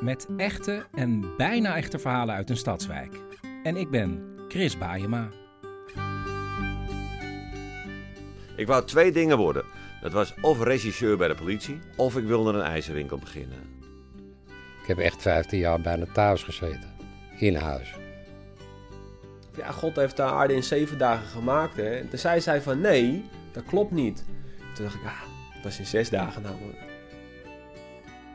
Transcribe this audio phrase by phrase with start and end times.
[0.00, 3.20] Met echte en bijna echte verhalen uit een stadswijk.
[3.62, 5.28] En ik ben Chris Baayema.
[8.56, 9.64] Ik wou twee dingen worden.
[10.00, 13.58] Dat was of regisseur bij de politie, of ik wilde een ijzerwinkel beginnen.
[14.82, 16.94] Ik heb echt 15 jaar bijna thuis gezeten.
[17.38, 17.94] In huis.
[19.56, 21.76] Ja, God heeft de aarde in zeven dagen gemaakt.
[21.76, 21.96] Hè?
[21.96, 24.24] En toen zei zij van nee, dat klopt niet.
[24.74, 26.78] Toen dacht ik, ah, het was in zes dagen namelijk.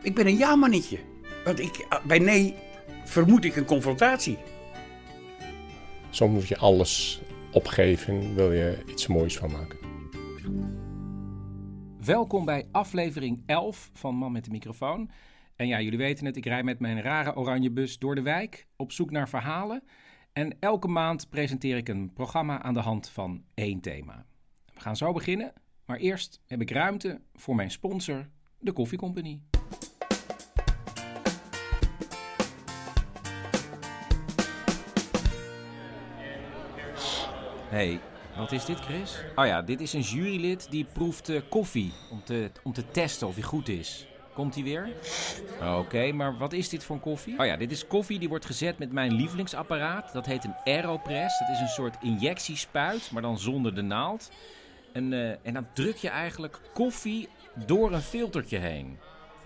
[0.02, 1.11] Ik ben een ja-mannetje.
[1.44, 2.56] Want ik, bij nee
[3.04, 4.38] vermoed ik een confrontatie.
[6.10, 9.80] Soms moet je alles opgeven, wil je iets moois van maken.
[12.06, 15.10] Welkom bij aflevering 11 van Man met de microfoon.
[15.56, 18.68] En ja, jullie weten het, ik rij met mijn rare oranje bus door de wijk
[18.76, 19.84] op zoek naar verhalen.
[20.34, 24.26] En elke maand presenteer ik een programma aan de hand van één thema.
[24.74, 25.54] We gaan zo beginnen,
[25.86, 29.51] maar eerst heb ik ruimte voor mijn sponsor, de Koffiecompagnie.
[37.72, 38.00] Hey,
[38.38, 39.24] wat is dit, Chris?
[39.36, 43.28] Oh ja, dit is een jurylid die proeft eh, koffie om te, om te testen
[43.28, 44.08] of hij goed is.
[44.34, 44.90] Komt hij weer?
[45.78, 47.40] Oké, maar wat is dit voor een koffie?
[47.40, 50.14] Oh ja, dit is koffie die wordt gezet met mijn lievelingsapparaat.
[50.14, 51.40] Dat heet een Aeropress.
[51.40, 54.32] Dat is een soort injectiespuit, maar dan zonder de naald.
[54.94, 57.30] En, eh, en dan druk je eigenlijk koffie
[57.66, 58.98] door een filtertje heen.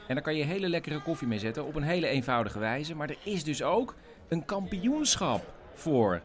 [0.08, 2.96] En daar kan je hele lekkere koffie mee zetten op een hele eenvoudige wijze.
[2.96, 3.96] Maar er is dus ook
[4.28, 6.22] een kampioenschap voor.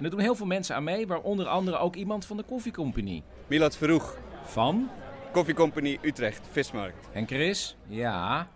[0.00, 3.22] En daar doen heel veel mensen aan mee, waaronder andere ook iemand van de koffiecompagnie.
[3.46, 4.90] Milad Verhoeg, Van?
[5.32, 7.08] Koffiecompagnie Utrecht, Vismarkt.
[7.12, 7.76] En Chris?
[7.86, 8.48] Ja,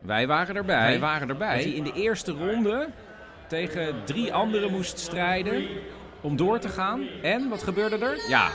[0.00, 0.88] wij waren erbij.
[0.88, 1.54] Wij waren erbij.
[1.54, 2.88] Dat hij in de eerste ronde
[3.48, 5.66] tegen drie anderen moest strijden
[6.20, 7.06] om door te gaan.
[7.22, 8.28] En wat gebeurde er?
[8.28, 8.50] Ja,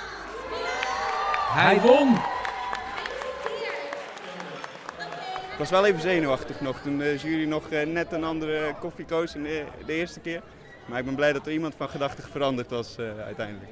[1.54, 2.14] hij won!
[5.52, 9.06] Ik was wel even zenuwachtig nog toen de jury nog eh, net een andere koffie
[9.06, 10.42] koos in de, de eerste keer.
[10.90, 13.72] Maar ik ben blij dat er iemand van gedachten veranderd was eh, uiteindelijk.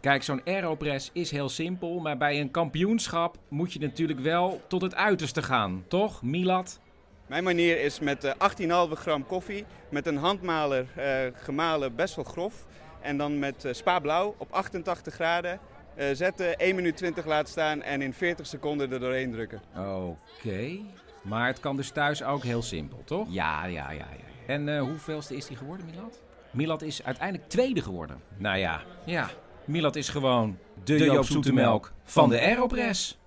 [0.00, 4.82] Kijk, zo'n aeropress is heel simpel, maar bij een kampioenschap moet je natuurlijk wel tot
[4.82, 5.84] het uiterste gaan.
[5.88, 6.80] Toch, Milad?
[7.26, 12.24] Mijn manier is met eh 18,5 gram koffie, met een handmaler eh, gemalen best wel
[12.24, 12.66] grof.
[13.00, 15.60] En dan met eh, spa blauw op 88 graden
[15.94, 19.60] eh, zetten, 1 minuut 20 laten staan en in 40 seconden er doorheen drukken.
[19.76, 20.78] Oké,
[21.22, 23.26] maar het kan dus thuis ook heel simpel, toch?
[23.30, 23.98] Ja, ja, ja.
[23.98, 24.24] ja.
[24.46, 26.22] En eh, hoeveelste is hij geworden, Milad?
[26.54, 28.20] Milad is uiteindelijk tweede geworden.
[28.36, 29.30] Nou ja, ja.
[29.64, 33.18] Milad is gewoon de, Joop Zoetemelk van de Aeropress.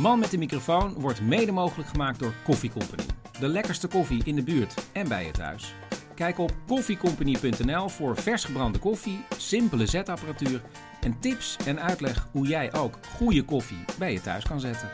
[0.00, 3.02] Man met de microfoon wordt mede mogelijk gemaakt door Koffie Company.
[3.40, 5.74] De lekkerste koffie in de buurt en bij je thuis.
[6.14, 10.62] Kijk op koffiecompany.nl voor vers gebrande koffie, simpele zetapparatuur
[11.00, 14.88] en tips en uitleg hoe jij ook goede koffie bij je thuis kan zetten.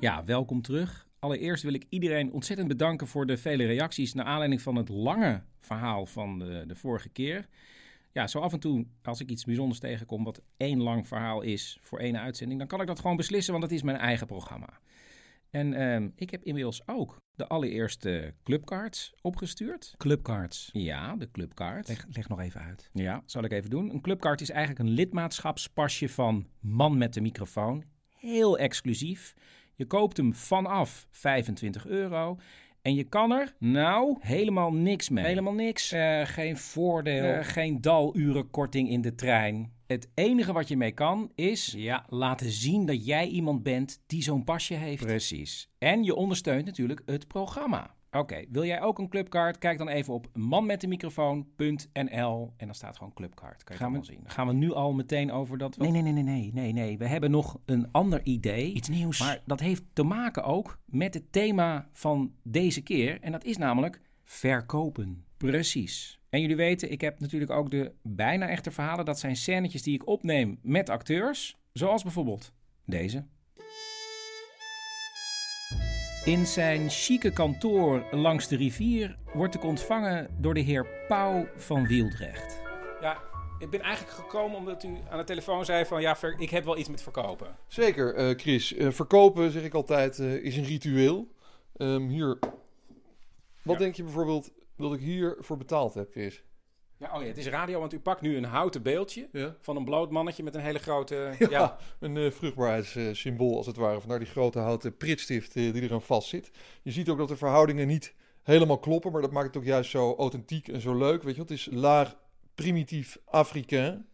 [0.00, 1.03] Ja, welkom terug.
[1.24, 5.42] Allereerst wil ik iedereen ontzettend bedanken voor de vele reacties naar aanleiding van het lange
[5.60, 7.48] verhaal van de, de vorige keer.
[8.12, 11.78] Ja, zo af en toe, als ik iets bijzonders tegenkom wat één lang verhaal is
[11.80, 14.80] voor één uitzending, dan kan ik dat gewoon beslissen, want dat is mijn eigen programma.
[15.50, 19.94] En ehm, ik heb inmiddels ook de allereerste clubcards opgestuurd.
[19.96, 20.68] Clubcards?
[20.72, 21.88] Ja, de clubcard.
[21.88, 22.90] Leg, leg nog even uit.
[22.92, 23.90] Ja, zal ik even doen.
[23.90, 27.84] Een clubcard is eigenlijk een lidmaatschapspasje van Man met de microfoon.
[28.08, 29.34] Heel exclusief.
[29.76, 32.38] Je koopt hem vanaf 25 euro.
[32.82, 35.24] En je kan er, nou, helemaal niks mee.
[35.24, 35.92] Helemaal niks.
[35.92, 39.72] Eh, geen voordeel, geen dalurenkorting in de trein.
[39.86, 44.22] Het enige wat je mee kan is ja, laten zien dat jij iemand bent die
[44.22, 45.04] zo'n pasje heeft.
[45.04, 45.70] Precies.
[45.78, 47.94] En je ondersteunt natuurlijk het programma.
[48.14, 49.58] Oké, wil jij ook een clubcard?
[49.58, 53.64] Kijk dan even op manmetdemicrofoon.nl en dan staat gewoon clubcard.
[53.64, 54.20] Kan je gaan we, zien.
[54.24, 55.76] Gaan we nu al meteen over dat...
[55.76, 56.98] Nee, nee, nee, nee, nee, nee, nee.
[56.98, 58.72] We hebben nog een ander idee.
[58.72, 59.20] Iets nieuws.
[59.20, 63.20] Maar dat heeft te maken ook met het thema van deze keer.
[63.20, 65.24] En dat is namelijk verkopen.
[65.36, 66.20] Precies.
[66.28, 69.04] En jullie weten, ik heb natuurlijk ook de bijna echte verhalen.
[69.04, 71.58] Dat zijn scènetjes die ik opneem met acteurs.
[71.72, 72.52] Zoals bijvoorbeeld
[72.84, 73.24] deze.
[76.24, 81.86] In zijn chique kantoor langs de rivier wordt ik ontvangen door de heer Pauw van
[81.86, 82.60] Wieldrecht.
[83.00, 83.22] Ja,
[83.58, 86.78] ik ben eigenlijk gekomen omdat u aan de telefoon zei van ja, ik heb wel
[86.78, 87.56] iets met verkopen.
[87.66, 88.74] Zeker, eh, Chris.
[88.74, 91.28] Eh, verkopen, zeg ik altijd, eh, is een ritueel.
[91.76, 92.38] Ehm, hier.
[93.62, 96.42] Wat denk je bijvoorbeeld dat ik hiervoor betaald heb, Chris?
[97.04, 99.84] Ja, oh ja, het is radio, want u pakt nu een houten beeldje van een
[99.84, 101.34] bloot mannetje met een hele grote...
[101.38, 104.00] Ja, Ja, een eh, vruchtbaarheidssymbool als het ware.
[104.00, 106.50] Vandaar die grote houten pritstift eh, die er aan vast zit.
[106.82, 109.90] Je ziet ook dat de verhoudingen niet helemaal kloppen, maar dat maakt het ook juist
[109.90, 111.22] zo authentiek en zo leuk.
[111.22, 112.16] Weet je, het is laag
[112.54, 114.06] primitief Afrikaan.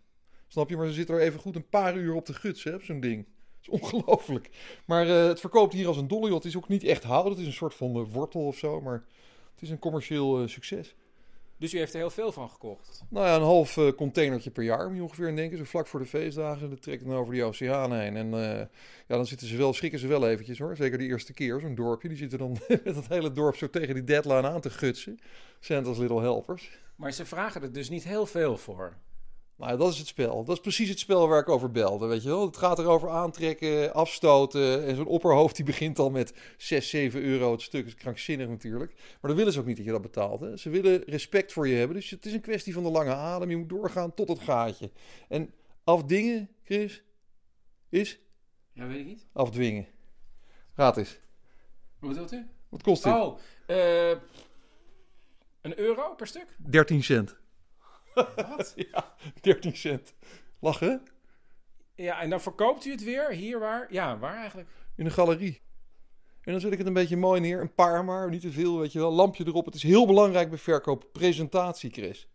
[0.48, 0.76] Snap je?
[0.76, 3.00] Maar ze zitten er even goed een paar uur op te gutsen, hè, op zo'n
[3.00, 3.26] ding.
[3.60, 4.50] Dat is ongelooflijk.
[4.84, 6.34] Maar eh, het verkoopt hier als een dolle.
[6.34, 7.28] Het is ook niet echt hout.
[7.28, 8.80] Het is een soort van wortel of zo.
[8.80, 9.04] Maar
[9.52, 10.94] het is een commercieel succes.
[11.60, 13.04] Dus u heeft er heel veel van gekocht.
[13.08, 15.58] Nou ja, een half eh, containertje per jaar moet je ongeveer denken.
[15.58, 16.70] Zo vlak voor de feestdagen.
[16.70, 18.16] Dat trekt dan over die oceaan heen.
[18.16, 18.58] En eh,
[19.06, 20.76] ja, dan zitten ze wel, schrikken ze wel eventjes hoor.
[20.76, 22.08] Zeker de eerste keer, zo'n dorpje.
[22.08, 25.18] Die zitten dan met het hele dorp zo tegen die deadline aan te gutsen.
[25.58, 26.78] Santa's Little Helpers.
[26.96, 28.96] Maar ze vragen er dus niet heel veel voor.
[29.60, 30.44] Nou, dat is het spel.
[30.44, 32.46] Dat is precies het spel waar ik over belde, weet je wel.
[32.46, 34.86] Het gaat erover aantrekken, afstoten.
[34.86, 37.84] En zo'n opperhoofd die begint al met 6, 7 euro het stuk.
[37.84, 38.92] Dat is krankzinnig natuurlijk.
[38.94, 40.40] Maar dan willen ze ook niet dat je dat betaalt.
[40.40, 40.56] Hè.
[40.56, 41.96] Ze willen respect voor je hebben.
[41.96, 43.50] Dus het is een kwestie van de lange adem.
[43.50, 44.90] Je moet doorgaan tot het gaatje.
[45.28, 45.54] En
[45.84, 47.02] afdingen, Chris,
[47.88, 48.18] is
[48.72, 49.26] Ja, weet ik niet.
[49.32, 49.86] afdwingen.
[50.74, 51.20] Gratis.
[51.98, 52.46] Wat bedoelt u?
[52.68, 53.12] Wat kost dit?
[53.12, 54.10] Oh, eh,
[55.60, 56.46] een euro per stuk?
[56.56, 57.39] 13 cent.
[58.36, 58.72] Wat?
[58.92, 60.14] ja, 13 cent.
[60.60, 61.02] Lachen?
[61.94, 63.86] Ja, en dan verkoopt u het weer hier waar?
[63.90, 64.68] Ja, waar eigenlijk?
[64.96, 65.60] in een galerie.
[66.42, 67.60] En dan zet ik het een beetje mooi neer.
[67.60, 69.12] Een paar maar, niet te veel, weet je wel.
[69.12, 69.64] Lampje erop.
[69.64, 71.04] Het is heel belangrijk bij verkoop.
[71.12, 72.28] Presentatie, Chris.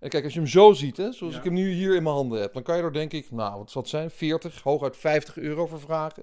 [0.00, 1.38] En kijk, als je hem zo ziet, hè, zoals Ja.
[1.38, 2.52] ik hem nu hier in mijn handen heb...
[2.52, 4.10] dan kan je er denk ik, nou, wat zal het zijn?
[4.10, 6.22] 40, hooguit 50 euro voor vragen.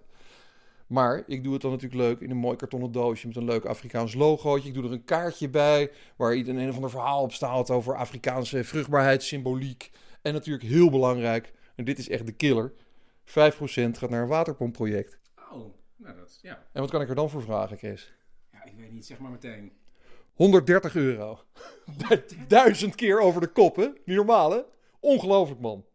[0.89, 3.27] Maar ik doe het dan natuurlijk leuk in een mooi kartonnen doosje...
[3.27, 4.67] met een leuk Afrikaans logootje.
[4.67, 5.91] Ik doe er een kaartje bij...
[6.15, 7.69] waar een een of ander verhaal op staat...
[7.69, 9.91] over Afrikaanse vruchtbaarheidssymboliek.
[10.21, 12.73] En natuurlijk heel belangrijk, en dit is echt de killer...
[13.29, 15.19] 5% gaat naar een waterpompproject.
[15.51, 16.63] Oh, nou dat, ja.
[16.71, 18.13] En wat kan ik er dan voor vragen, Chris?
[18.51, 19.71] Ja, ik weet niet, zeg maar meteen.
[20.33, 21.39] 130 euro.
[22.47, 23.87] Duizend keer over de kop, hè?
[24.05, 24.61] Niet normaal, hè?
[24.99, 25.85] Ongelooflijk, man.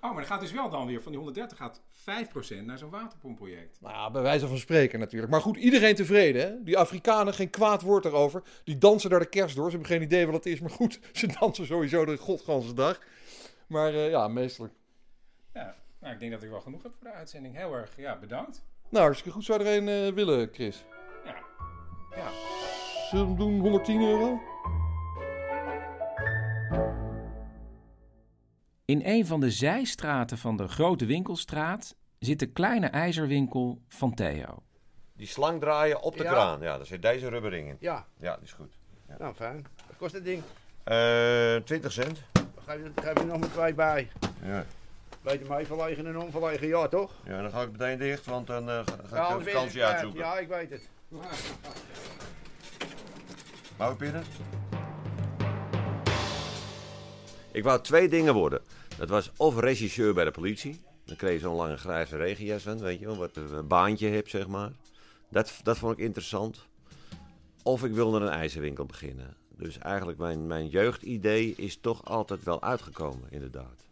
[0.00, 2.90] Oh, maar dan gaat dus wel dan weer van die 130 gaat 5% naar zo'n
[2.90, 3.80] waterpompproject.
[3.80, 5.32] Nou bij wijze van spreken natuurlijk.
[5.32, 6.62] Maar goed, iedereen tevreden, hè?
[6.62, 8.42] Die Afrikanen, geen kwaad woord erover.
[8.64, 9.70] Die dansen daar de kerst door.
[9.70, 13.00] Ze hebben geen idee wat het is, maar goed, ze dansen sowieso de godganse dag.
[13.66, 14.74] Maar eh, ja, meestelijk.
[15.52, 17.56] Ja, nou, ik denk dat ik wel genoeg heb voor de uitzending.
[17.56, 18.64] Heel erg, ja, bedankt.
[18.88, 19.44] Nou, hartstikke goed.
[19.44, 20.84] Zou er een eh, willen, Chris?
[21.24, 21.36] Ja.
[22.16, 22.30] Ja.
[23.10, 24.53] Zullen we hem doen 110 euro?
[28.86, 34.62] In een van de zijstraten van de Grote Winkelstraat zit de kleine ijzerwinkel van Theo.
[35.16, 36.30] Die slang draaien op de Ja.
[36.30, 36.60] kraan.
[36.60, 37.76] Ja, daar zit deze rubbering in.
[37.80, 38.06] Ja.
[38.20, 38.72] Ja, die is goed.
[39.08, 39.14] Ja.
[39.18, 39.66] Nou, fijn.
[39.86, 40.42] Wat kost dat ding?
[40.84, 42.22] Eh 20 cent.
[42.66, 44.08] Geef je, geef je nog maar twee bij.
[44.44, 44.64] Ja.
[45.22, 47.12] Weet je mij verlegen en onverlegen, ja toch?
[47.24, 49.84] Ja, dan ga ik meteen dicht, want dan eh, ga, ga Ja, ik de vakantie
[49.84, 50.20] uitzoeken.
[50.20, 50.88] Ja, ik weet het.
[53.76, 54.24] Bouwpinnen?
[57.52, 58.60] Ik wou twee dingen worden.
[58.98, 60.80] Dat was of regisseur bij de politie.
[61.04, 64.30] Dan kreeg je zo'n lange grijze regenjas aan, weet je wel, wat een baantje hebt,
[64.30, 64.70] zeg maar.
[65.28, 66.66] Dat, dat vond ik interessant.
[67.62, 69.36] Of ik wilde een ijzerwinkel beginnen.
[69.56, 73.84] Dus eigenlijk mijn, mijn jeugdidee is toch altijd wel uitgekomen, inderdaad.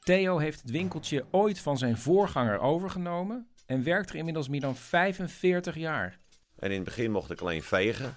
[0.00, 4.76] Theo heeft het winkeltje ooit van zijn voorganger overgenomen en werkt er inmiddels meer dan
[4.76, 6.18] 45 jaar.
[6.58, 8.16] En in het begin mocht ik alleen vegen.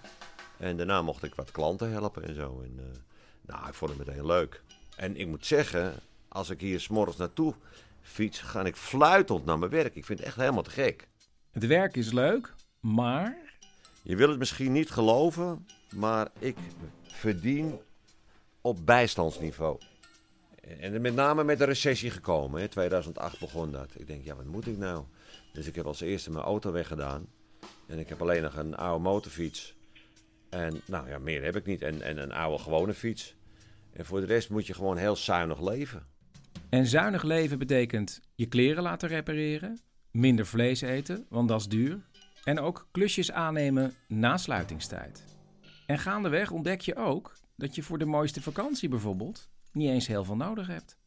[0.57, 2.61] En daarna mocht ik wat klanten helpen en zo.
[2.63, 2.99] En, eh,
[3.45, 4.61] nou, ik vond het meteen leuk.
[4.95, 5.93] En ik moet zeggen,
[6.33, 7.53] als ik hier s'morgens naartoe
[8.01, 9.95] fiets, ga ik fluitend naar mijn werk.
[9.95, 11.07] Ik vind het echt helemaal te gek.
[11.51, 13.41] Het werk is leuk, maar
[14.01, 16.57] Je wil het misschien niet geloven, maar ik
[17.03, 17.79] verdien
[18.61, 19.79] op bijstandsniveau.
[20.79, 22.61] En met name met de recessie gekomen.
[22.61, 23.89] In 2008 begon dat.
[23.95, 25.03] Ik denk, ja, wat moet ik nou?
[25.53, 27.27] Dus ik heb als eerste mijn auto weggedaan.
[27.87, 29.75] En ik heb alleen nog een oude motorfiets.
[30.49, 31.81] En nou ja, meer heb ik niet.
[31.81, 33.35] En, en een oude gewone fiets.
[33.93, 36.07] En voor de rest moet je gewoon heel zuinig leven.
[36.69, 39.79] En zuinig leven betekent je kleren laten repareren,
[40.11, 41.99] minder vlees eten, want dat is duur.
[42.43, 45.23] En ook klusjes aannemen na sluitingstijd.
[45.85, 50.23] En gaandeweg ontdek je ook dat je voor de mooiste vakantie bijvoorbeeld niet eens heel
[50.23, 50.97] veel nodig hebt.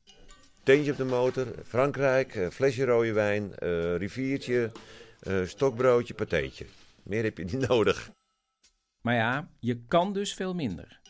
[0.62, 4.72] Tentje op de motor, Frankrijk, eh, flesje rode wijn, eh, riviertje,
[5.20, 6.66] eh, stokbroodje, pateetje.
[7.02, 8.10] Meer heb je niet nodig.
[9.02, 11.00] Maar ja, je kan dus veel minder.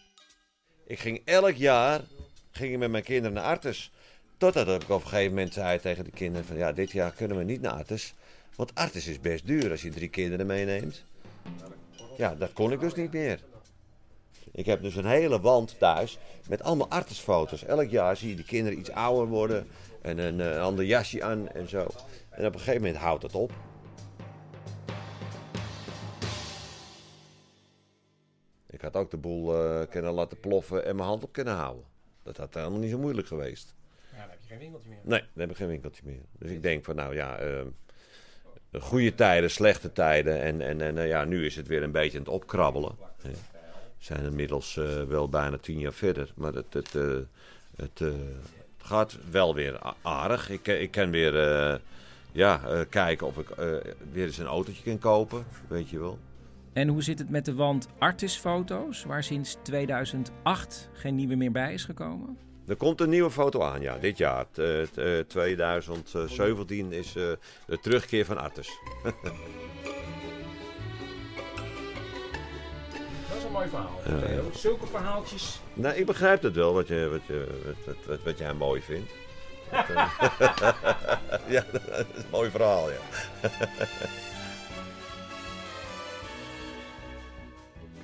[0.86, 2.00] Ik ging elk jaar
[2.50, 3.92] ging ik met mijn kinderen naar Artes.
[4.36, 7.36] Totdat ik op een gegeven moment zei tegen de kinderen van ja, dit jaar kunnen
[7.36, 8.14] we niet naar Artes.
[8.56, 11.04] Want Artes is best duur als je drie kinderen meeneemt.
[12.16, 13.40] Ja, dat kon ik dus niet meer.
[14.52, 17.64] Ik heb dus een hele wand thuis met allemaal artesfoto's.
[17.64, 19.68] Elk jaar zie je de kinderen iets ouder worden
[20.02, 21.86] en een, eh, ander jasje aan en zo.
[22.30, 23.52] En op een gegeven moment houdt het op.
[28.66, 31.84] Ik had ook de boel eh, kunnen laten ploffen en mijn hand op kunnen houden.
[32.22, 33.74] Dat had helemaal niet zo moeilijk geweest.
[34.12, 34.98] Ja, dan heb je geen winkeltje meer.
[35.02, 36.20] Nee, dan heb ik geen winkeltje meer.
[36.38, 37.60] Dus ik denk van nou ja, eh,
[38.72, 40.42] goede tijden, slechte tijden.
[40.42, 42.96] En, en, en eh, ja, nu is het weer een beetje aan het opkrabbelen.
[43.22, 43.30] We
[43.98, 46.32] zijn inmiddels eh, wel bijna tien jaar verder.
[46.34, 47.16] Maar het, het, eh,
[47.76, 48.08] het, eh,
[48.76, 50.50] het gaat wel weer aardig.
[50.50, 51.78] Ik, ik kan weer eh,
[52.32, 53.66] ja, eh, kijken of ik eh,
[54.12, 55.44] weer eens een autootje kan kopen.
[55.68, 56.18] Weet je wel.
[56.72, 61.72] En hoe zit het met de wand Artis-foto's, waar sinds 2008 geen nieuwe meer bij
[61.72, 62.38] is gekomen?
[62.66, 64.44] Er komt een nieuwe foto aan, ja, dit jaar.
[64.50, 67.23] T- eh, t- eh, 2017 is eh,
[67.66, 68.78] de terugkeer van Artes.
[73.28, 74.00] Dat is een mooi verhaal.
[74.08, 74.40] Ja.
[74.58, 75.61] Zulke verhaaltjes.
[75.75, 77.46] nou, ik begrijp het wel, wat, je, wat, je,
[77.87, 79.11] wat, wat, wat, jij mooi vindt.
[79.70, 79.87] Dat,
[81.56, 82.96] ja, dat is een mooi verhaal, ja.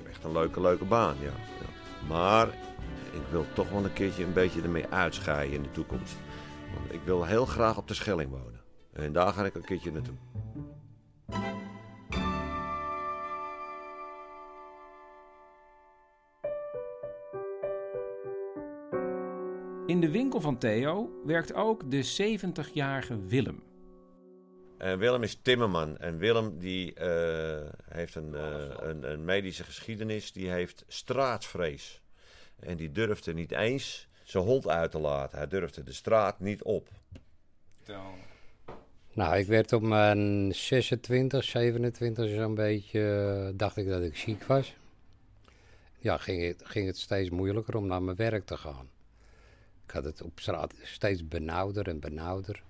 [0.09, 1.31] echt een leuke, leuke baan, ja.
[1.59, 1.67] ja.
[2.07, 2.47] Maar
[3.13, 6.15] ik wil toch wel een keertje een beetje ermee uitscheiden in de toekomst.
[6.75, 8.61] Want ik wil heel graag op de Schelling wonen.
[8.93, 10.15] En daar ga ik een keertje naartoe.
[19.85, 23.63] In de winkel van Theo werkt ook de 70-jarige Willem.
[24.77, 25.97] En Willem is timmerman.
[25.97, 30.31] En Willem die eh, heeft een, eh, een, een medische geschiedenis.
[30.31, 32.02] Die heeft straatvrees.
[32.65, 35.37] En die durfde niet eens zijn hond uit te laten.
[35.37, 36.89] Hij durfde de straat niet op.
[39.13, 44.43] Nou, ik werd op mijn 26, 27 zo'n beetje, eh, dacht ik dat ik ziek
[44.43, 44.75] was.
[45.99, 48.89] Ja, ging het, ging het steeds moeilijker om naar mijn werk te gaan.
[49.85, 52.63] Ik had het op straat steeds benauwder en benauwder.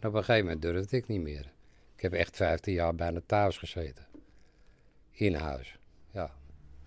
[0.00, 1.52] En op een gegeven moment durfde ik niet meer.
[1.96, 4.06] Ik heb echt 15 jaar bijna thuis gezeten.
[5.10, 5.78] In huis,
[6.10, 6.34] ja.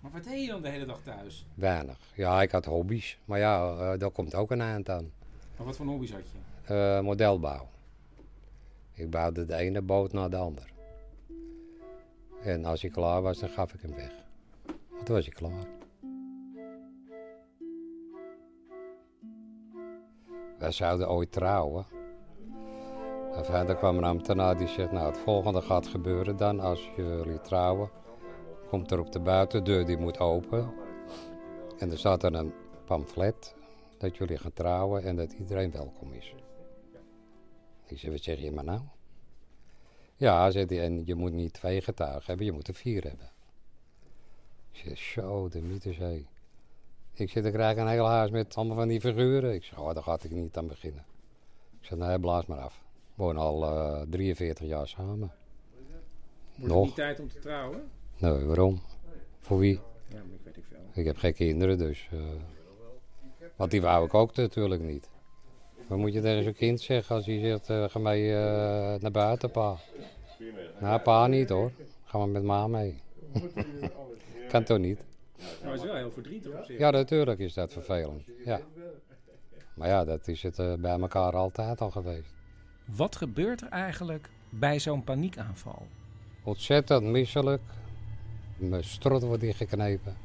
[0.00, 1.46] Maar wat deed je dan de hele dag thuis?
[1.54, 1.98] Weinig.
[2.14, 3.18] Ja, ik had hobby's.
[3.24, 5.12] Maar ja, eh, daar komt ook een eind aan.
[5.56, 6.38] Maar wat voor hobby's had je?
[6.74, 7.68] Eh, modelbouw.
[8.92, 10.72] Ik bouwde de ene boot naar de ander.
[12.42, 14.12] En als hij klaar was, dan gaf ik hem weg.
[14.90, 15.66] Want toen was hij klaar.
[20.58, 21.86] Wij zouden ooit trouwen.
[23.34, 27.40] Enfin, er kwam een ambtenaar die zegt, nou het volgende gaat gebeuren dan als jullie
[27.40, 27.90] trouwen.
[28.70, 30.72] Komt er op de buitendeur, die moet open.
[31.78, 32.52] En er staat er een
[32.84, 33.54] pamflet
[33.98, 36.34] dat jullie gaan trouwen en dat iedereen welkom is.
[37.86, 38.80] Ik zeg, wat zeg je maar nou?
[40.16, 43.30] Ja, zegt hij, en je moet niet twee getuigen hebben, je moet er vier hebben.
[44.72, 46.26] Ik zeg, zo, de mythezee.
[47.12, 49.54] Ik zit, dan krijg ik een heel huis met allemaal van die figuren.
[49.54, 51.04] Ik zeg, oh, daar ga ik niet aan beginnen.
[51.80, 52.82] Ik zeg, nee, blaas maar af.
[53.14, 55.18] We wonen al eh, 43 jaar samen.
[55.18, 55.32] Wordt
[56.54, 56.84] het Nog?
[56.84, 57.90] niet tijd om te trouwen?
[58.20, 58.80] Nee, waarom?
[59.38, 59.80] Voor wie?
[60.08, 60.78] Ja, maar ik weet niet veel.
[60.92, 62.08] Ik heb geen kinderen, dus...
[62.12, 62.18] eh,
[63.56, 65.10] want die wou ik ook natuurlijk niet.
[65.86, 69.10] Wat moet je tegen zo'n kind zeggen als hij zegt, eh, ga mee eh, naar
[69.10, 69.76] buiten, pa?
[70.80, 71.72] Nou, pa niet hoor.
[72.04, 73.02] Ga maar met ma mee.
[74.50, 75.04] kan toch niet?
[75.62, 76.78] Maar het is wel heel verdrietig op zich.
[76.78, 78.22] Ja, natuurlijk is dat vervelend.
[78.44, 78.60] Ja.
[79.74, 82.34] Maar ja, dat is het bij elkaar altijd al geweest.
[82.84, 85.86] Wat gebeurt er eigenlijk bij zo'n paniekaanval?
[86.44, 87.62] Ontzettend misselijk.
[88.60, 90.16] Mijn strot wordt ingeknepen.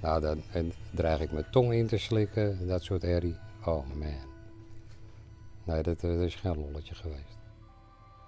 [0.00, 2.66] Nou, dan en dreig ik mijn tong in te slikken.
[2.66, 3.36] Dat soort herrie.
[3.64, 4.34] Oh man.
[5.64, 7.38] Nee, dat, dat is geen lolletje geweest.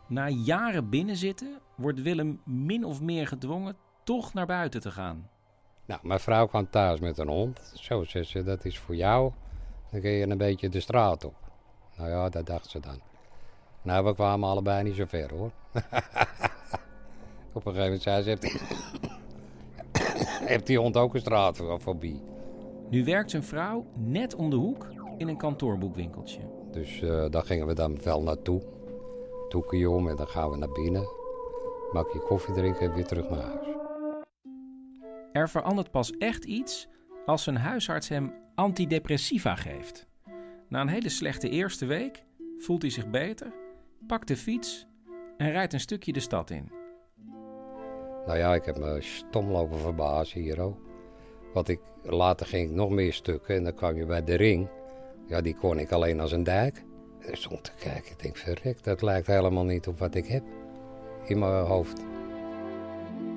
[0.06, 5.28] Na jaren binnenzitten wordt Willem min of meer gedwongen toch naar buiten te gaan.
[5.86, 7.72] Nou, mijn vrouw kwam thuis met een hond.
[7.74, 9.32] Zo, zei ze, dat is voor jou.
[9.90, 11.34] Dan kun je een beetje de straat op.
[11.96, 13.00] Nou ja, dat dacht ze dan.
[13.82, 15.50] Nou, we kwamen allebei niet zo ver hoor.
[17.58, 18.60] op een gegeven moment zei ze, heeft die,
[20.52, 22.22] heeft die hond ook een straatfobie?
[22.90, 24.86] Nu werkt zijn vrouw net om de hoek
[25.16, 26.40] in een kantoorboekwinkeltje.
[26.70, 28.62] Dus eh, daar gingen we dan wel naartoe.
[29.48, 31.08] Toekje om en dan gaan we naar binnen.
[31.92, 33.66] Bakje koffie drinken en weer terug naar huis.
[35.32, 36.88] Er verandert pas echt iets
[37.26, 40.06] als zijn huisarts hem antidepressiva geeft.
[40.68, 42.24] Na een hele slechte eerste week
[42.58, 43.52] voelt hij zich beter,
[44.06, 44.86] pakt de fiets
[45.36, 46.77] en rijdt een stukje de stad in.
[48.26, 50.78] Nou ja, ik heb me stom lopen verbazen hier ook.
[51.52, 54.68] Want ik, later ging ik nog meer stukken en dan kwam je bij de ring.
[55.26, 56.84] Ja, die kon ik alleen als een dijk.
[57.20, 60.26] En ik stond te kijken, ik denk, verrek, dat lijkt helemaal niet op wat ik
[60.26, 60.42] heb
[61.24, 62.02] in mijn hoofd.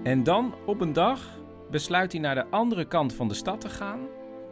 [0.03, 1.39] En dan, op een dag,
[1.71, 3.99] besluit hij naar de andere kant van de stad te gaan...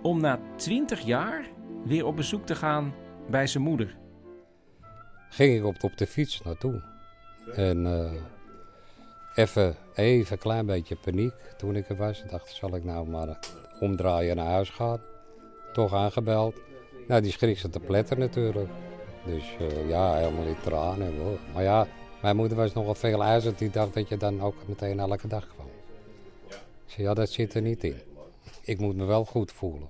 [0.02, 1.50] om na 20 jaar
[1.86, 2.94] weer op bezoek te gaan
[3.30, 3.98] bij zijn moeder.
[5.30, 6.84] Ging ik op, op de fiets naartoe.
[7.56, 8.12] En eh,
[9.36, 12.24] even, even een klein beetje paniek toen ik er was.
[12.24, 13.40] Ik dacht, zal ik nou maar
[13.80, 15.02] omdraaien naar huis gaan?
[15.74, 16.62] Toch aangebeld.
[17.08, 18.70] Nou, die schrik ze te pletten natuurlijk.
[19.26, 21.14] Dus eh, ja, helemaal in tranen.
[21.54, 21.88] Maar ja,
[22.22, 23.58] mijn moeder was nogal veel ijzerd.
[23.58, 25.68] Die dacht dat je dan ook meteen elke dag kwam.
[26.88, 27.96] Ik ja, dat zit er niet in.
[28.64, 29.90] Ik moet me wel goed voelen.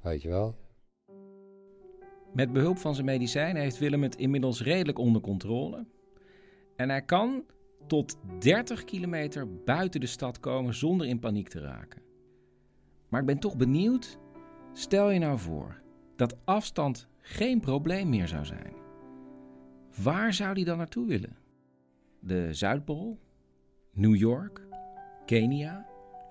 [0.00, 0.54] Weet je wel?
[2.32, 5.84] Met behulp van zijn medicijnen heeft Willem het inmiddels redelijk onder controle.
[6.76, 7.44] En hij kan
[7.86, 12.02] tot 30 kilometer buiten de stad komen zonder in paniek te raken.
[13.08, 14.18] Maar ik ben toch benieuwd,
[14.72, 15.80] stel je nou voor
[16.16, 18.72] dat afstand geen probleem meer zou zijn.
[20.02, 21.36] Waar zou hij dan naartoe willen?
[22.20, 23.18] De Zuidpool?
[23.92, 24.66] New York?
[25.26, 25.86] Kenia?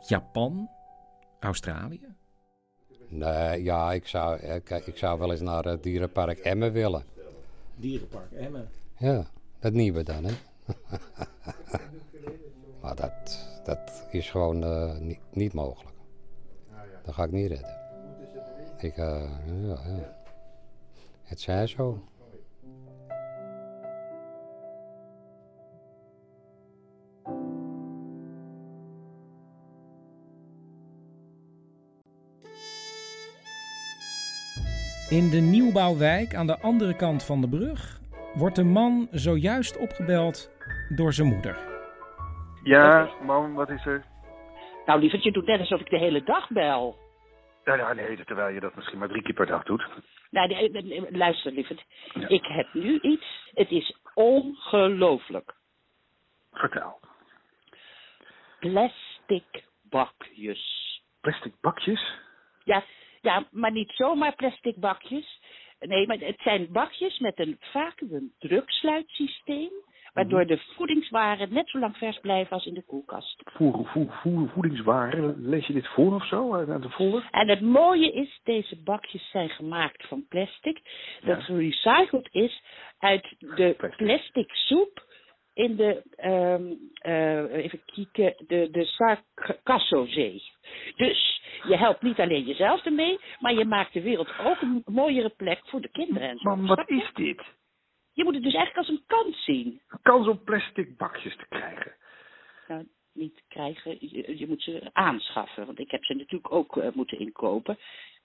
[0.08, 0.70] Japan?
[1.40, 2.16] Australië?
[3.08, 7.04] Nee, ja, ik zou, kijk, ik zou wel eens naar het dierenpark Emmen willen.
[7.76, 8.70] Dierenpark Emmen.
[8.98, 9.26] Ja,
[9.60, 10.34] dat nieuwe dan, hè.
[12.82, 15.96] maar dat, dat is gewoon eh, niet, niet mogelijk.
[17.04, 17.80] Dat ga ik niet redden.
[18.78, 20.20] Ik, eh, ja, ja.
[21.24, 22.04] Het zij zo.
[35.10, 38.01] In de nieuwbouwwijk aan de andere kant van de brug
[38.34, 40.52] wordt de man zojuist opgebeld
[40.90, 41.58] door zijn moeder.
[42.64, 44.06] Ja, mam, wat is er?
[44.86, 46.98] Nou, lieverd, je doet net alsof ik de hele dag bel.
[47.64, 49.88] Ja, ja, nee, terwijl je dat misschien maar drie keer per dag doet.
[50.30, 51.84] Nou, nee, luister, lieverd.
[52.28, 53.52] Ik heb nu iets.
[53.54, 55.54] Het is ongelooflijk.
[56.52, 57.00] Vertel.
[58.60, 61.02] Plastic bakjes.
[61.22, 62.20] Plastic bakjes?
[62.64, 62.84] Ja,
[63.22, 65.40] ja, maar niet zomaar plastic bakjes.
[65.88, 69.72] Nee, maar het zijn bakjes met een vacuüm druksluitsysteem.
[70.14, 73.42] Waardoor de voedingswaren net zo lang vers blijven als in de koelkast.
[73.46, 77.28] Voer, voer, voer, voedingswaren, lees je dit voor of zo uit uit de folder?
[77.32, 80.82] En het mooie is, deze bakjes zijn gemaakt van plastic.
[81.22, 82.62] Dat gerecycled is
[83.00, 85.10] uit de plastic soep
[85.62, 86.04] in de,
[87.02, 90.44] eh, even kijken, de, de Sargassozee.
[90.96, 95.30] Dus je helpt niet alleen jezelf ermee, maar je maakt de wereld ook een mooiere
[95.30, 96.50] plek voor de kinderen en zo.
[96.50, 97.44] Mam, wat is dit?
[98.14, 99.82] Je moet het dus eigenlijk als een kans zien.
[99.88, 101.96] Een kans om plastic bakjes te krijgen.
[102.68, 105.66] Nou, niet krijgen, je, je moet ze aanschaffen.
[105.66, 107.78] Want ik heb ze natuurlijk ook eh, moeten inkopen.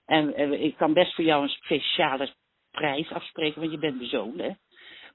[0.06, 2.34] En eh, ik kan best voor jou een speciale
[2.70, 4.50] prijs afspreken, want je bent mijn zoon, hè.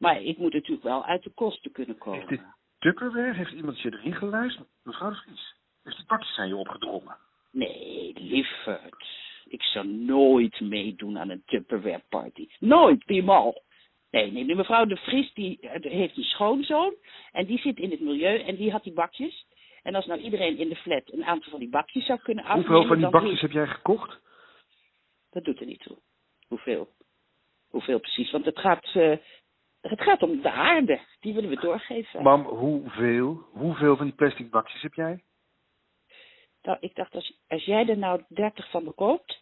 [0.02, 2.22] Maar ik moet natuurlijk wel uit de kosten kunnen komen.
[2.22, 2.42] Is dit
[2.80, 3.34] Tupperware?
[3.34, 4.68] Heeft iemand je erin geluisterd?
[4.84, 7.18] Mevrouw de Vries, heeft die bakjes aan je opgedrongen?
[7.52, 9.06] Nee, lieverd.
[9.46, 12.48] Ik zou nooit meedoen aan een Tupperware party.
[12.60, 13.64] Nooit, piemaal.
[14.12, 16.94] Nee, nee, mevrouw de Vries die eh, heeft een schoonzoon.
[17.32, 19.46] En die zit in het milieu en die had die bakjes.
[19.84, 22.72] En als nou iedereen in de flat een aantal van die bakjes zou kunnen afnemen...
[22.72, 24.20] Hoeveel van die bakjes heb jij gekocht?
[25.30, 25.98] Dat doet er niet toe.
[26.48, 26.90] Hoeveel?
[27.70, 28.32] Hoeveel precies?
[28.32, 29.18] Want het gaat, eh,
[29.82, 31.00] het gaat om de aarde.
[31.20, 32.24] Die willen we doorgeven.
[32.24, 33.46] Mam, hoeveel?
[33.52, 35.24] Hoeveel van die plastic bakjes heb jij?
[36.62, 39.40] Nou, ik dacht, als, als jij er nou 30 van bekoopt...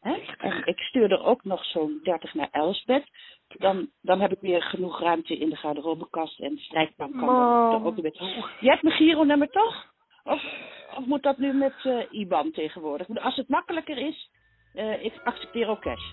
[0.00, 3.06] Hè, en ik stuur er ook nog zo'n 30 naar Elsbeth...
[3.48, 7.28] Dan, dan heb ik weer genoeg ruimte in de garderobekast en de strijkbank kan
[7.74, 8.46] er ook weer.
[8.60, 9.92] Je hebt mijn Giro-nummer toch?
[10.24, 10.42] Of,
[10.96, 13.08] of moet dat nu met eh, IBAN tegenwoordig?
[13.08, 14.30] Als het makkelijker is,
[14.74, 16.12] eh, ik accepteer ook cash.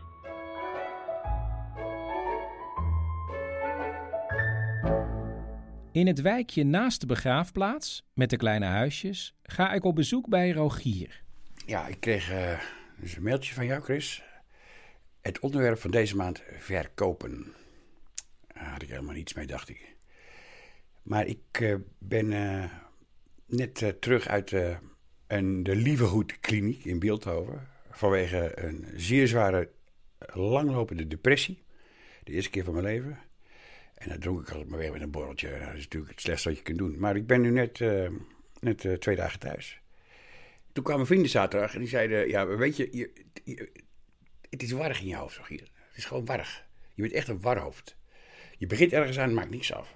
[5.95, 10.51] In het wijkje naast de begraafplaats, met de kleine huisjes, ga ik op bezoek bij
[10.51, 11.23] Rogier.
[11.65, 12.59] Ja, ik kreeg eh,
[12.97, 14.23] dus een mailtje van jou, Chris.
[15.21, 17.53] Het onderwerp van deze maand verkopen.
[18.53, 19.95] Daar had ik helemaal niets mee, dacht ik.
[21.01, 22.71] Maar ik eh, ben eh,
[23.45, 24.51] net terug uit
[25.27, 27.67] een, de Lievegoed Kliniek in Beeldhoven.
[27.89, 29.69] Vanwege een zeer zware,
[30.33, 31.63] langlopende depressie.
[32.23, 33.19] De eerste keer van mijn leven.
[33.95, 35.49] En dat dronk ik altijd maar weer met een borreltje.
[35.49, 36.99] Nou, Dat is natuurlijk het slechtste wat je kunt doen.
[36.99, 38.09] Maar ik ben nu net, eh,
[38.59, 39.81] net eh, twee dagen thuis.
[40.71, 42.27] Toen kwamen vrienden zaterdag en die zeiden...
[42.27, 43.71] Ja, weet je, je,
[44.49, 45.59] het is warrig in je hoofd, Rogier.
[45.59, 46.65] Het is gewoon warrig.
[46.93, 47.97] Je bent echt een warhoofd.
[48.57, 49.95] Je begint ergens aan maakt niks af.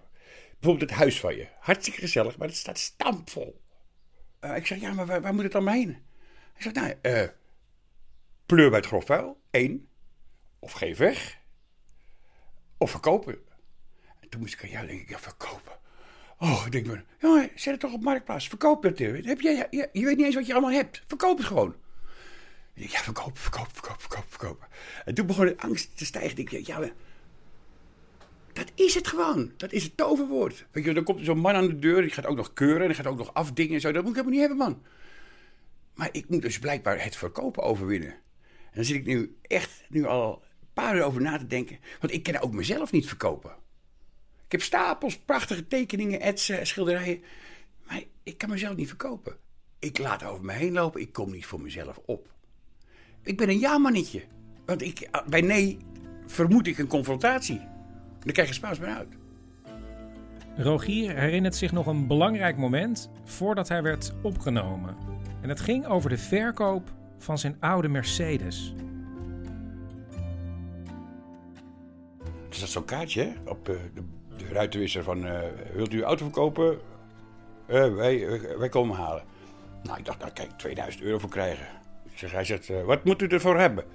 [0.60, 1.48] Bijvoorbeeld het huis van je.
[1.60, 3.62] Hartstikke gezellig, maar het staat stampvol.
[4.40, 5.90] Eh, ik zeg, ja, maar waar, moet het dan heen?
[6.56, 7.28] Ik zeg, nou, eh
[8.46, 9.88] pleur bij het grof vuil, één.
[10.60, 11.38] Of geef weg.
[12.78, 13.40] Of verkopen.
[14.30, 15.72] En toen moest ik aan jou denken, ja, verkopen.
[16.38, 18.48] Oh, ik denk maar, jongen, zet het toch op Marktplaats.
[18.48, 19.02] Verkoop het.
[19.02, 19.26] eh.
[19.26, 21.04] Heb jij, je, weet niet eens wat je allemaal hebt.
[21.08, 21.76] Verkoop het gewoon.
[22.74, 24.68] Ik denk, ja, verkopen, verkopen, verkopen, verkopen, verkopen.
[25.06, 26.38] En toen begon de angst te stijgen.
[26.38, 26.80] Ik denk, ja,
[28.54, 29.52] dat is het gewoon.
[29.58, 30.66] Dat is het toverwoord.
[30.72, 32.02] Weet je, dan komt er zo'n man aan de deur.
[32.02, 32.82] Die gaat ook nog keuren.
[32.82, 33.92] En die gaat ook nog afdingen en zo.
[33.92, 34.84] Dat moet ik helemaal niet hebben, man.
[35.94, 38.12] Maar ik moet dus blijkbaar het verkopen overwinnen.
[38.12, 41.80] En dan zit ik nu echt nu al een paar uur over na te denken.
[42.00, 43.56] Want ik kan ook mezelf niet verkopen.
[44.50, 47.22] Ik heb stapels prachtige tekeningen, etsen, schilderijen.
[47.88, 49.36] Maar ik kan mezelf niet verkopen.
[49.80, 51.02] Ik laat over me heen lopen.
[51.02, 52.28] Ik kom niet voor mezelf op.
[53.24, 54.24] Ik ben een ja-mannetje.
[54.66, 55.78] Want ik, bij nee
[56.26, 57.62] vermoed ik een confrontatie.
[58.20, 59.18] Dan krijg je spaas meer uit.
[60.58, 64.98] Rogier herinnert zich nog een belangrijk moment voordat hij werd opgenomen.
[65.42, 68.74] En het ging over de verkoop van zijn oude Mercedes.
[72.50, 75.26] Er zat zo'n kaartje op eh, de, de ruitenwisser van...
[75.26, 75.40] eh,
[75.74, 76.80] wilt u auto verkopen?
[77.66, 79.24] Eh, wij, eh, wij komen halen.
[79.84, 81.68] Nou, ik dacht, nou kijk, 2000 euro voor krijgen.
[82.16, 83.86] Zeg, hij zegt, wat moet u ervoor hebben?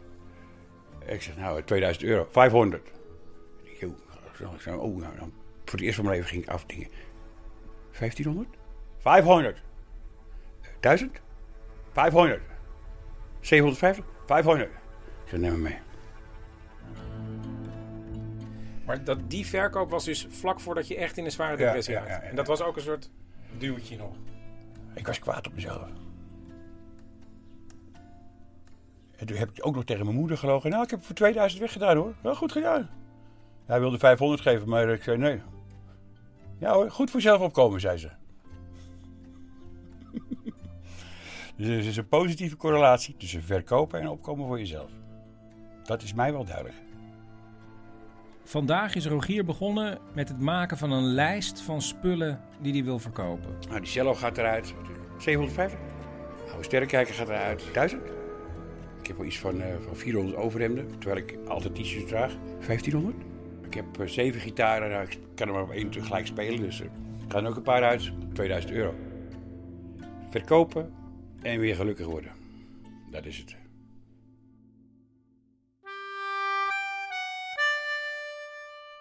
[1.07, 2.89] Ik zeg, nou, 2000 euro, 500.
[3.63, 3.89] Ik
[4.39, 5.33] zo, zo, oh, nou, dan,
[5.65, 6.89] voor het eerst van mijn leven ging ik afdingen.
[7.99, 8.49] 1500?
[8.99, 9.63] 500.
[10.81, 11.21] 1000?
[11.93, 12.43] 500.
[13.41, 14.05] 750?
[14.27, 14.71] 500.
[14.71, 14.77] Ik
[15.25, 15.79] zeg, neem me mee.
[18.87, 22.05] Maar dat, die verkoop was dus vlak voordat je echt in een zware depressie ja.
[22.05, 23.11] En dat was ook een soort
[23.59, 24.17] duwtje nog.
[24.95, 25.89] Ik was kwaad op mezelf.
[29.17, 30.71] En toen heb ik ook nog tegen mijn moeder gelogen.
[30.71, 32.15] Nou, ik heb het voor 2000 weggedaan hoor.
[32.21, 32.91] Wel goed gedaan.
[33.67, 35.41] Hij wilde 500 geven, maar ik zei nee.
[36.59, 38.11] Ja hoor, goed voor zelf opkomen, zei ze.
[41.57, 44.91] dus er is een positieve correlatie tussen verkopen en opkomen voor jezelf.
[45.85, 46.84] Dat is mij wel duidelijk.
[48.45, 52.99] Vandaag is Rogier begonnen met het maken van een lijst van spullen die hij wil
[52.99, 53.57] verkopen.
[53.69, 54.75] Nou, die cello gaat eruit.
[55.19, 55.81] 750.
[56.49, 57.65] Oude sterrenkijker gaat eruit.
[57.73, 58.03] 1000.
[59.01, 62.33] Ik heb wel iets van, eh, van 400 overhemden, terwijl ik altijd t-shirts draag.
[62.67, 63.17] 1500.
[63.67, 66.81] Ik heb eh, zeven gitaren, nou, ik kan er maar op één tegelijk spelen, dus
[66.81, 66.91] er
[67.29, 68.13] gaan ook een paar uit.
[68.33, 68.95] 2000 euro.
[70.31, 70.93] Verkopen
[71.43, 72.31] en weer gelukkig worden.
[73.11, 73.64] Dat is het.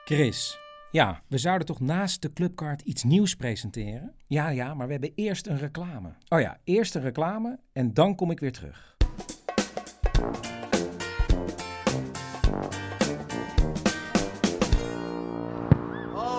[0.06, 0.60] Chris,
[0.92, 4.14] ja, we zouden toch naast de clubkaart iets nieuws presenteren?
[4.28, 6.14] Ja, ja, maar we hebben eerst een reclame.
[6.28, 8.96] Oh ja, eerst een reclame en dan kom ik weer terug.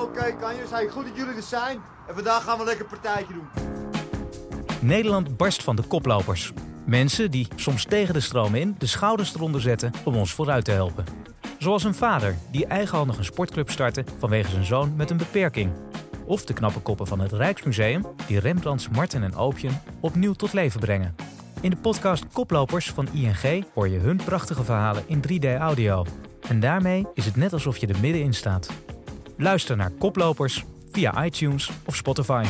[0.02, 0.70] Oké, kanjers.
[0.70, 1.78] Hey, goed dat jullie er zijn.
[2.08, 3.48] En vandaag gaan we lekker een partijtje doen.
[4.80, 6.52] Nederland barst van de koplopers.
[6.86, 10.70] Mensen die soms tegen de stroom in de schouders eronder zetten om ons vooruit te
[10.70, 11.04] helpen.
[11.64, 15.72] Zoals een vader die eigenhandig een sportclub startte vanwege zijn zoon met een beperking.
[16.26, 20.80] Of de knappe koppen van het Rijksmuseum die Rembrandts Marten en Oopjen opnieuw tot leven
[20.80, 21.14] brengen.
[21.60, 26.04] In de podcast Koplopers van ING hoor je hun prachtige verhalen in 3D-audio.
[26.48, 28.70] En daarmee is het net alsof je er middenin staat.
[29.36, 32.44] Luister naar Koplopers via iTunes of Spotify.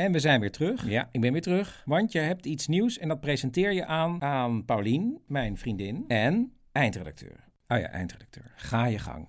[0.00, 0.88] En we zijn weer terug.
[0.88, 1.82] Ja, ik ben weer terug.
[1.84, 6.52] Want je hebt iets nieuws en dat presenteer je aan, aan Paulien, mijn vriendin, en
[6.72, 7.44] eindredacteur.
[7.68, 8.52] Oh ja, eindredacteur.
[8.56, 9.28] Ga je gang.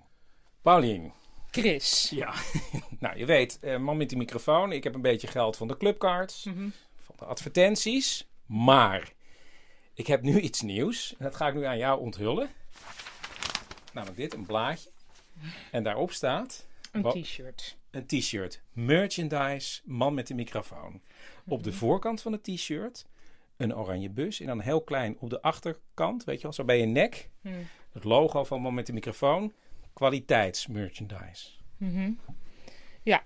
[0.62, 1.14] Paulien.
[1.50, 2.10] Chris.
[2.16, 2.34] Ja,
[3.00, 4.72] nou je weet, eh, man met die microfoon.
[4.72, 6.70] Ik heb een beetje geld van de clubcards, Mhm.
[7.04, 8.28] van de advertenties.
[8.46, 9.12] Maar
[9.94, 11.16] ik heb nu iets nieuws.
[11.18, 12.50] En dat ga ik nu aan jou onthullen.
[13.94, 14.90] Namelijk dit, een blaadje.
[15.72, 16.70] En daarop staat...
[16.91, 17.77] Een t-shirt.
[17.91, 18.62] Een t-shirt.
[18.71, 21.01] Merchandise, man met de microfoon.
[21.47, 23.06] Op de voorkant van het t-shirt
[23.58, 24.39] een oranje bus.
[24.39, 27.30] En dan heel klein op de achterkant, weet je wel, zo bij je nek.
[27.41, 27.67] Hmm.
[27.91, 29.54] Het logo van man met de microfoon.
[29.93, 31.49] Kwaliteitsmerchandise.
[31.77, 32.12] Mhm.
[33.04, 33.23] Ja.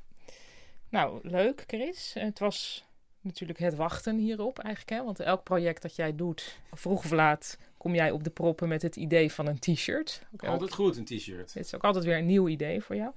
[0.90, 2.14] Nou, leuk, Chris.
[2.14, 2.86] Het was
[3.22, 5.00] natuurlijk het wachten hierop eigenlijk.
[5.00, 5.06] Hè?
[5.06, 8.82] Want elk project dat jij doet, vroeg of laat, kom jij op de proppen met
[8.82, 10.22] het idee van een t-shirt.
[10.38, 11.54] Altijd goed, een t-shirt.
[11.54, 13.12] Dit is ook altijd weer een nieuw idee voor jou.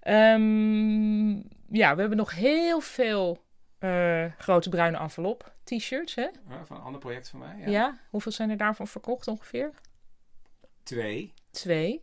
[0.00, 1.30] Ehm,
[1.76, 3.42] ja, we hebben nog heel veel
[3.78, 6.14] eh, grote bruine envelop t-shirts.
[6.14, 6.22] Hè?
[6.22, 7.56] Ja, van een ander project van mij.
[7.58, 7.70] Ja.
[7.70, 7.98] Ja.
[8.10, 9.70] hoeveel zijn er daarvan verkocht ongeveer?
[10.82, 11.32] Twee.
[11.50, 12.02] Twee.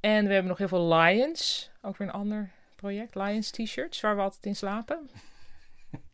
[0.00, 1.70] En we hebben nog heel veel Lions.
[1.82, 3.14] Ook weer een ander project.
[3.14, 5.10] Lions t-shirts, waar we altijd in slapen.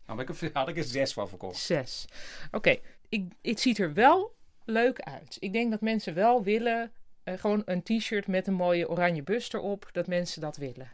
[0.06, 1.56] Er, had ik er zes van verkocht.
[1.56, 2.04] Zes.
[2.50, 2.76] Oké,
[3.08, 4.38] ik het ziet er wel
[4.70, 5.36] leuk uit.
[5.40, 6.92] Ik denk dat mensen wel willen...
[7.24, 9.88] eh, gewoon een t-shirt met een mooie oranje bus erop.
[9.92, 10.90] Dat mensen dat willen.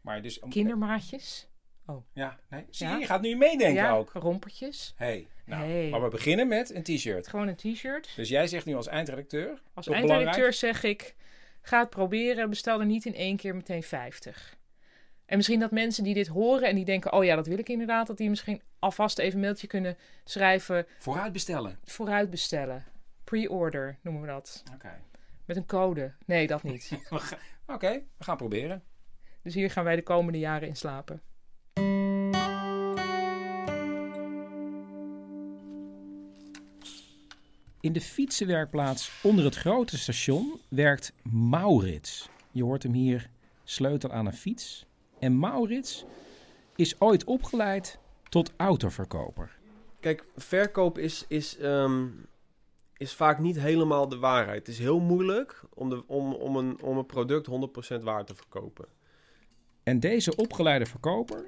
[0.00, 1.48] Maar dus, Kindermaatjes.
[1.86, 2.04] Oh.
[2.12, 2.64] Ja, nee.
[2.70, 2.94] Zie Ja.
[2.94, 4.12] je, je gaat nu meedenken ja, ook.
[4.12, 4.92] rompertjes.
[4.96, 5.88] Hey, nou, Hey.
[5.90, 7.28] maar we beginnen met een t-shirt.
[7.28, 8.12] Gewoon een t-shirt.
[8.16, 9.62] Dus jij zegt nu als eindredacteur.
[9.74, 10.54] Als eindredacteur belangrijk?
[10.54, 11.14] zeg ik,
[11.62, 12.48] ga het proberen.
[12.50, 14.56] Bestel er niet in één keer meteen 50.
[15.26, 17.68] En misschien dat mensen die dit horen en die denken, oh ja, dat wil ik
[17.68, 20.86] inderdaad, dat die misschien alvast even een mailtje kunnen schrijven.
[20.98, 21.78] Vooruit bestellen.
[21.84, 22.84] Vooruit bestellen.
[23.32, 24.62] Pre-order noemen we dat.
[24.74, 25.00] Oké.
[25.44, 26.12] Met een code.
[26.26, 26.92] Nee, dat niet.
[27.66, 28.82] Oké, we gaan proberen.
[29.42, 31.22] dus hier gaan wij de komende jaren in slapen.
[37.80, 42.28] In de fietsenwerkplaats onder het grote station werkt Maurits.
[42.50, 43.30] Je hoort hem hier
[43.64, 44.86] sleutel aan een fiets.
[45.18, 46.04] En Maurits
[46.76, 49.58] is ooit opgeleid tot autoverkoper.
[50.00, 52.08] Kijk, verkoop is, is, ehm,
[53.02, 54.58] is vaak niet helemaal de waarheid.
[54.58, 57.48] Het is heel moeilijk om, de, om, om, een, om een product
[57.98, 58.86] 100% waar te verkopen.
[59.82, 61.46] En deze opgeleide verkoper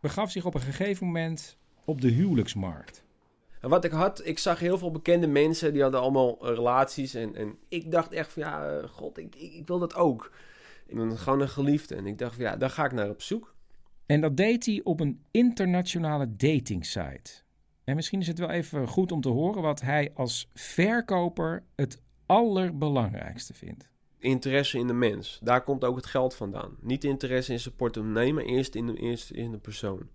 [0.00, 3.04] begaf zich op een gegeven moment op de huwelijksmarkt.
[3.60, 7.14] En wat ik had, ik zag heel veel bekende mensen, die hadden allemaal relaties.
[7.14, 10.32] En, en ik dacht echt van, ja, eh, god, ik, ik, ik wil dat ook.
[10.86, 11.94] Ik ben gewoon een geliefde.
[11.94, 13.54] En ik dacht van, ja, daar ga ik naar op zoek.
[14.06, 17.44] En dat deed hij op een internationale datingsite.
[17.86, 22.02] En misschien is het wel even goed om te horen wat hij als verkoper het
[22.26, 23.88] allerbelangrijkste vindt.
[24.18, 25.38] Interesse in de mens.
[25.42, 26.76] Daar komt ook het geld vandaan.
[26.80, 30.08] Niet interesse in zijn portemonnee, maar eerst in de, eerst in de persoon.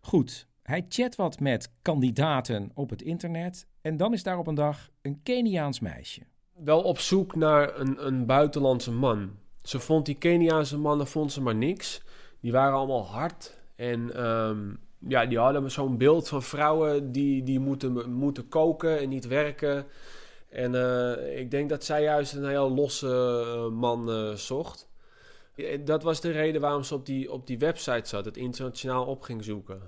[0.00, 3.66] Goed, hij chat wat met kandidaten op het internet.
[3.80, 6.22] En dan is daar op een dag een Keniaans meisje.
[6.52, 9.30] Wel op zoek naar een, een buitenlandse man.
[9.62, 12.02] Ze vond die Keniaanse mannen vond ze maar niks.
[12.40, 13.62] Die waren allemaal hard.
[13.76, 14.74] En ehm,
[15.08, 19.86] ja, die hadden zo'n beeld van vrouwen die, die moeten, moeten koken en niet werken.
[20.48, 24.88] En eh, ik denk dat zij juist een heel losse eh, man eh, zocht.
[25.84, 29.22] Dat was de reden waarom ze op die, op die website zat, het internationaal op
[29.22, 29.80] ging zoeken.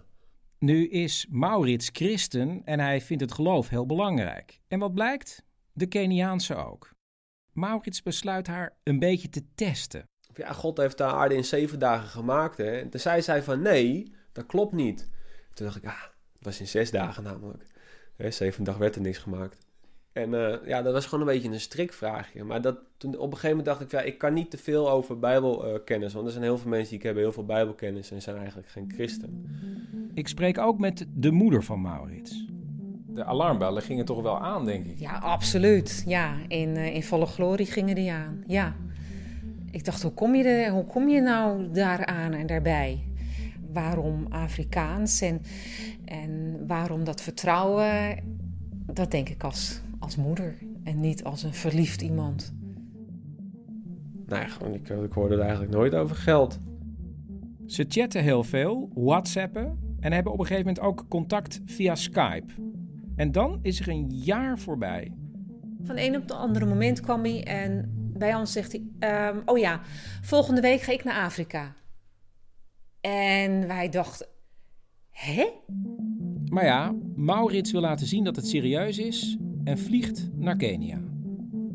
[0.58, 4.60] Nu is Maurits christen en hij vindt het geloof heel belangrijk.
[4.68, 5.44] En wat blijkt?
[5.72, 6.90] De Keniaanse ook.
[7.52, 10.04] Maurits besluit haar een beetje te testen.
[10.34, 12.56] Ja, God heeft de aarde in zeven dagen gemaakt.
[12.56, 12.70] Hè?
[12.70, 15.08] En toen zei zij van nee, dat klopt niet.
[15.54, 17.62] Toen dacht ik, ah, het was in zes dagen namelijk.
[18.16, 19.66] Hè, zeven dagen werd er niks gemaakt.
[20.12, 22.44] En eh, ja, dat was gewoon een beetje een strikvraagje.
[22.44, 24.90] Maar dat, toen, op een gegeven moment dacht ik, ja, ik kan niet te veel
[24.90, 26.12] over bijbelkennis.
[26.12, 28.92] want er zijn heel veel mensen die hebben heel veel bijbelkennis en zijn eigenlijk geen
[28.94, 29.46] christen.
[30.14, 32.46] Ik spreek ook met de moeder van Maurits.
[33.06, 34.98] De alarmbellen gingen toch wel aan, denk ik.
[34.98, 36.02] Ja, absoluut.
[36.06, 38.44] Ja, in, eh, in volle glorie gingen die aan.
[38.46, 38.76] Ja.
[39.70, 43.04] Ik dacht, hoe kom je, er, hoe kom je nou daaraan en daarbij?
[43.76, 45.40] Waarom Afrikaans en,
[46.04, 48.18] en waarom dat vertrouwen?
[48.92, 52.54] Dat denk ik als, als moeder en niet als een verliefd iemand.
[54.26, 56.58] Nou ja, gewoon, ik, ik hoorde er eigenlijk nooit over geld.
[57.66, 62.52] Ze chatten heel veel, whatsappen en hebben op een gegeven moment ook contact via Skype.
[63.16, 65.12] En dan is er een jaar voorbij.
[65.82, 69.58] Van een op het andere moment kwam hij en bij ons zegt hij: ehm, Oh
[69.58, 69.80] ja,
[70.22, 71.74] volgende week ga ik naar Afrika.
[73.06, 74.26] En wij dachten:
[75.10, 75.46] Hè?
[76.48, 80.98] Maar ja, Maurits wil laten zien dat het serieus is en vliegt naar Kenia.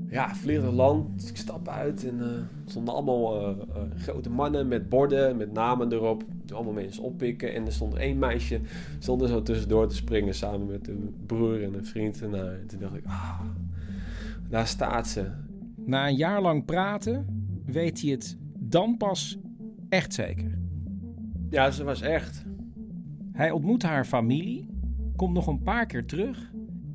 [0.09, 1.29] Ja, vliegend land.
[1.29, 5.53] Ik stap uit en eh, er stonden allemaal eh, eh, grote mannen met borden, met
[5.53, 6.23] namen erop.
[6.53, 7.53] Allemaal mensen oppikken.
[7.53, 8.61] En er stond één meisje,
[8.99, 12.21] stond er zo tussendoor te springen samen met een broer en een vriend.
[12.21, 13.41] En, eh, toen dacht ik, ah,
[14.49, 15.31] daar staat ze.
[15.75, 17.25] Na een jaar lang praten
[17.65, 19.37] weet hij het dan pas
[19.89, 20.60] echt zeker.
[21.51, 22.43] Ja, ze was echt.
[23.33, 24.69] Hij ontmoet haar familie,
[25.15, 26.51] komt nog een paar keer terug,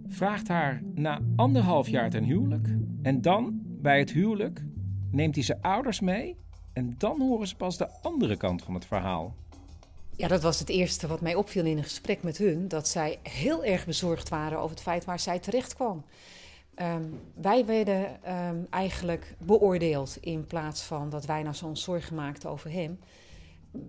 [0.08, 2.68] vraagt haar na anderhalf jaar ten huwelijk.
[3.02, 4.64] En dan, bij het huwelijk,
[5.10, 6.36] neemt hij zijn ouders mee.
[6.72, 9.34] En dan horen ze pas de andere kant van het verhaal.
[10.10, 12.68] Ja, dat was het eerste wat mij opviel in een gesprek met hun.
[12.68, 16.04] Dat zij heel erg bezorgd waren over het feit waar zij terecht kwam.
[16.74, 22.50] Ehm, wij werden ehm, eigenlijk beoordeeld in plaats van dat wij nou zo'n zorgen maakten
[22.50, 22.98] over hem.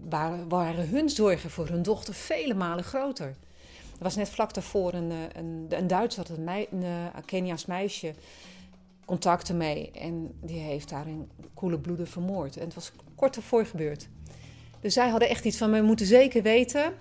[0.10, 3.28] Waren, waren hun zorgen voor hun dochter vele malen groter.
[3.98, 8.14] Er was net vlak daarvoor een, eh, een, een Duitser, een, een, eh, Keniaans meisje,
[9.06, 9.92] contacten mee.
[9.92, 12.58] En die heeft daar in koele bloeden vermoord.
[12.58, 14.08] En het was kort daarvoor gebeurd.
[14.80, 16.94] Dus zij hadden echt iets van, we moeten zeker weten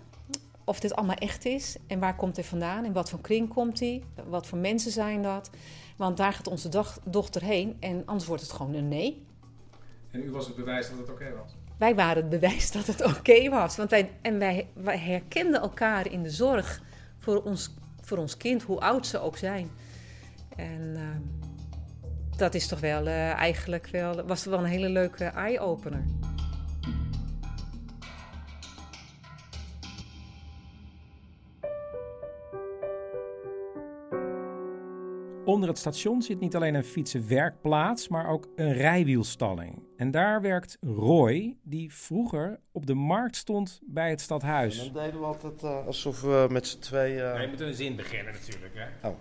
[0.64, 1.76] of dit allemaal echt is.
[1.86, 2.84] En waar komt hij vandaan?
[2.84, 4.02] In wat voor kring komt hij?
[4.28, 5.50] Wat voor mensen zijn dat?
[5.96, 6.68] Want daar gaat onze
[7.04, 9.24] dochter heen en anders wordt het gewoon een nee.
[10.10, 11.56] En u was het bewijs dat het oké was?
[11.78, 13.76] Wij waren het bewijs dat het oké was.
[13.76, 16.80] Want wij, en wij, herkenden elkaar in de zorg
[17.18, 19.70] voor ons, voor ons kind, hoe oud ze ook zijn.
[20.56, 21.02] En uh,
[22.36, 26.04] dat is toch wel uh, eigenlijk wel, was wel een hele leuke eye-opener.
[35.46, 39.78] Onder het station zit niet alleen een fietsenwerkplaats, maar ook een rijwielstalling.
[39.96, 44.78] En daar werkt Roy, die vroeger op de markt stond bij het stadhuis.
[44.92, 47.22] Dan deden we altijd eh, alsof we met z'n twee...
[47.22, 49.08] eh, je moet een zin beginnen natuurlijk, hè?
[49.08, 49.14] Oh.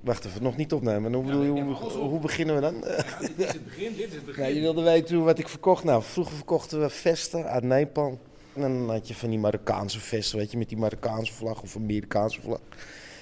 [0.00, 1.12] Wacht even, nog niet opnemen.
[1.12, 2.80] Hoe, bedoel je, hoe, hoe beginnen we dan?
[2.80, 4.44] dit is het begin, dit is het begin.
[4.48, 5.84] Ja, je wilde weten hoe- wat ik verkocht.
[5.84, 8.18] Nou, vroeger verkochten we vesten uit Nepal.
[8.54, 11.76] En dan had je van die Marokkaanse vesten, weet je, met die Marokkaanse vlag of
[11.76, 12.60] Amerikaanse vlag.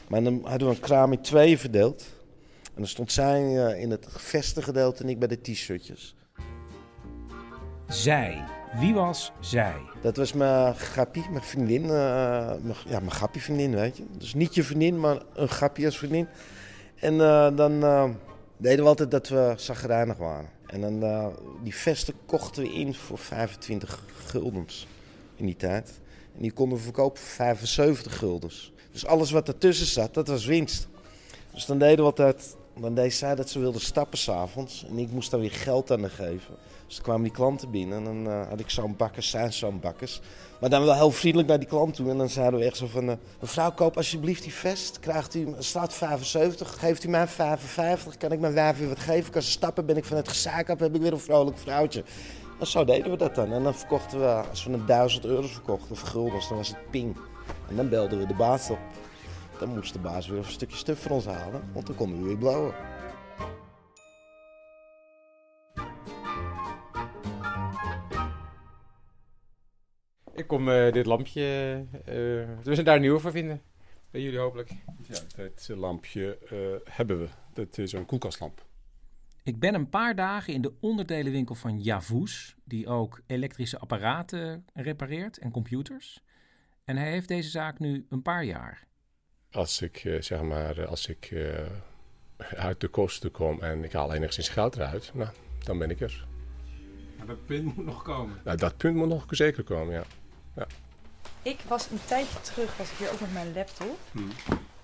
[0.08, 2.06] Maar dan hadden we een kraam in tweeën verdeeld.
[2.62, 6.14] En dan stond zij eh, in het vestengedeelte en ik bij de t-shirtjes.
[7.88, 8.44] Zij.
[8.78, 9.76] Wie was zij?
[10.02, 11.82] Dat was mijn grappie, mijn vriendin.
[11.82, 11.90] eh,
[12.62, 14.04] mijn, ja, mijn grappie vriendin, weet je.
[14.18, 16.26] Dus niet je vriendin, maar een grappie als vriendin.
[16.94, 17.80] En eh, dan
[18.56, 20.50] deden we altijd dat we zagrijnig waren.
[20.66, 24.86] En dan, die vesten kochten we in voor 25 guldens
[25.36, 26.00] in die tijd.
[26.36, 28.72] En die konden we verkopen voor 75 guldens.
[28.98, 30.88] Dus alles wat ertussen zat, dat was winst.
[31.52, 32.56] Dus dan deden we altijd...
[32.80, 34.84] Dan deed zij dat ze wilde stappen s'avonds.
[34.88, 36.54] En ik moest dan weer geld aan geven.
[36.86, 39.80] Dus dan kwamen die klanten binnen en dan eh, had ik zo'n bakkers, zijn zo'n
[39.80, 40.20] bakkers.
[40.60, 42.10] Maar dan wel heel vriendelijk naar die klant toe.
[42.10, 43.08] En dan zeiden we echt zo van...
[43.08, 45.00] eh, mevrouw, koop alsjeblieft die vest.
[45.00, 48.16] Krijgt u, staat 75, geeft u mij 55.
[48.16, 49.32] Kan ik mijn wijf weer wat geven?
[49.32, 52.04] Kan ze stappen, ben ik van het gezaak heb ik weer een vrolijk vrouwtje.
[52.60, 53.52] En zo deden we dat dan.
[53.52, 56.90] En dan verkochten we, als we een 1000 euro verkochten, of guldens, dan was het
[56.90, 57.16] ping.
[57.68, 58.78] En dan belden we de baas op.
[59.58, 62.26] Dan moest de baas weer een stukje stuf voor ons halen, want dan konden we
[62.26, 62.74] weer blowen.
[70.34, 71.42] Ik kom eh, dit lampje,
[72.04, 72.14] eh
[72.62, 73.62] we zijn daar een nieuwe voor vinden.
[74.10, 74.70] Bij jullie hopelijk.
[75.08, 77.28] Ja, dit lampje eh, hebben we.
[77.52, 78.66] Dat is een koelkastlamp.
[79.42, 85.38] Ik ben een paar dagen in de onderdelenwinkel van Javus, die ook elektrische apparaten repareert
[85.38, 86.22] en computers.
[86.88, 88.86] En hij heeft deze zaak nu een paar jaar.
[89.50, 91.66] Als ik, eh, zeg maar, als ik eh,
[92.56, 95.30] uit de kosten kom en ik haal enigszins geld eruit, nou,
[95.64, 96.26] dan ben ik er.
[97.16, 98.40] Maar dat punt moet nog komen.
[98.44, 100.04] Nou, dat punt moet nog zeker komen, ja.
[100.56, 100.66] ja.
[101.42, 103.98] Ik was een tijdje terug, was ik hier ook met mijn laptop.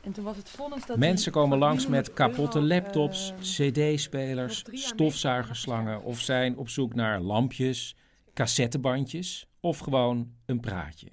[0.01, 3.69] En toen was het vonnis dat Mensen komen langs met 300 kapotte euro, laptops, eh,
[3.69, 7.97] cd-spelers, stofzuigerslangen of zijn op zoek naar lampjes,
[8.35, 11.09] cassettebandjes of gewoon een praatje.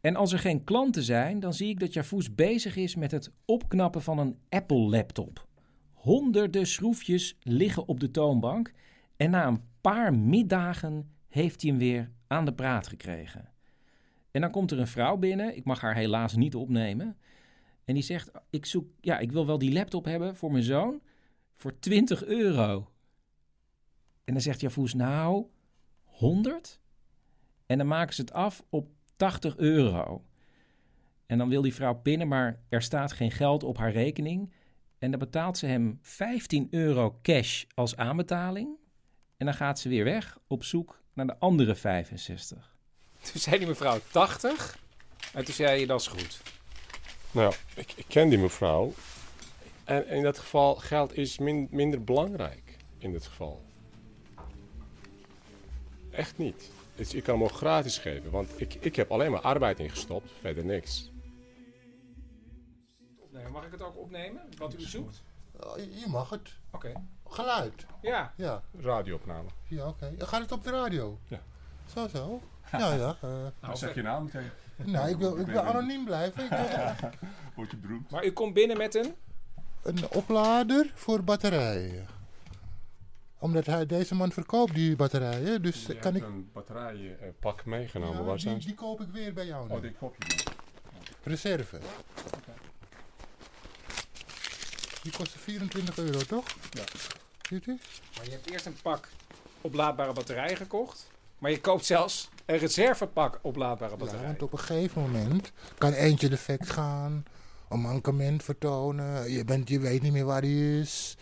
[0.00, 3.32] En als er geen klanten zijn, dan zie ik dat Javus bezig is met het
[3.44, 5.46] opknappen van een Apple-laptop.
[5.92, 8.72] Honderden schroefjes liggen op de toonbank
[9.16, 13.52] en na een paar middagen heeft hij hem weer aan de praat gekregen.
[14.30, 17.16] En dan komt er een vrouw binnen, ik mag haar helaas niet opnemen.
[17.84, 21.02] En die zegt, ik, zoek, ja, ik wil wel die laptop hebben voor mijn zoon
[21.54, 22.90] voor 20 euro.
[24.24, 25.46] En dan zegt Javus, nou,
[26.02, 26.80] 100?
[27.66, 30.24] En dan maken ze het af op 80 euro.
[31.26, 34.52] En dan wil die vrouw pinnen, maar er staat geen geld op haar rekening.
[34.98, 38.68] En dan betaalt ze hem 15 euro cash als aanbetaling.
[39.36, 42.76] En dan gaat ze weer weg op zoek naar de andere 65.
[43.32, 44.78] Toen zei die mevrouw 80.
[45.34, 46.40] En toen zei je dat is goed.
[47.30, 48.92] Nou, ik, ik ken die mevrouw.
[49.84, 52.76] En in dat geval geld is min- minder belangrijk.
[52.98, 53.64] In dit geval.
[56.10, 56.70] Echt niet.
[56.98, 60.30] Dus ik kan hem ook gratis geven, want ik, ik heb alleen maar arbeid ingestopt,
[60.40, 61.10] verder niks.
[63.30, 65.22] Nee, mag ik het ook opnemen, wat u zoekt?
[65.76, 66.52] Je mag het.
[66.70, 66.92] Oké.
[67.28, 67.86] Geluid.
[68.02, 68.32] Ja.
[68.36, 68.62] Ja.
[68.80, 69.48] Radioopname.
[69.68, 70.14] Ja, oké.
[70.18, 71.18] Gaat het op de radio?
[71.28, 71.40] Ja.
[71.94, 72.40] Zo, zo.
[72.72, 73.16] Ja, ja.
[73.22, 73.28] eh.
[73.60, 74.50] Nou, zeg je naam meteen.
[74.76, 76.44] Nou, ik wil, ik wil anoniem blijven.
[76.44, 77.10] Ik wil
[77.56, 78.10] Word je beroemd.
[78.10, 79.14] Maar u komt binnen met een...
[79.82, 82.06] een oplader voor batterijen.
[83.38, 86.30] Omdat hij, deze man verkoopt die batterijen, dus Je kan hebt ik...
[86.30, 88.16] een batterijenpak meegenomen.
[88.18, 88.66] Ja, Waar die, zijn ze?
[88.66, 89.74] die koop ik weer bij jou nu.
[89.74, 90.54] Oh, die koop je dan.
[91.22, 91.78] Reserve.
[95.02, 96.44] Die kostte 24 euro, toch?
[96.70, 96.82] Ja.
[97.48, 97.78] Ziet u?
[98.16, 99.08] Maar je hebt eerst een pak
[99.60, 101.06] oplaadbare batterijen gekocht.
[101.38, 104.26] Maar je koopt zelfs een reservepak oplaadbare Ja, batterijen.
[104.28, 107.24] want op een gegeven moment kan eentje defect gaan,
[107.68, 111.16] een mankement vertonen, je, bent, je weet niet meer waar die is.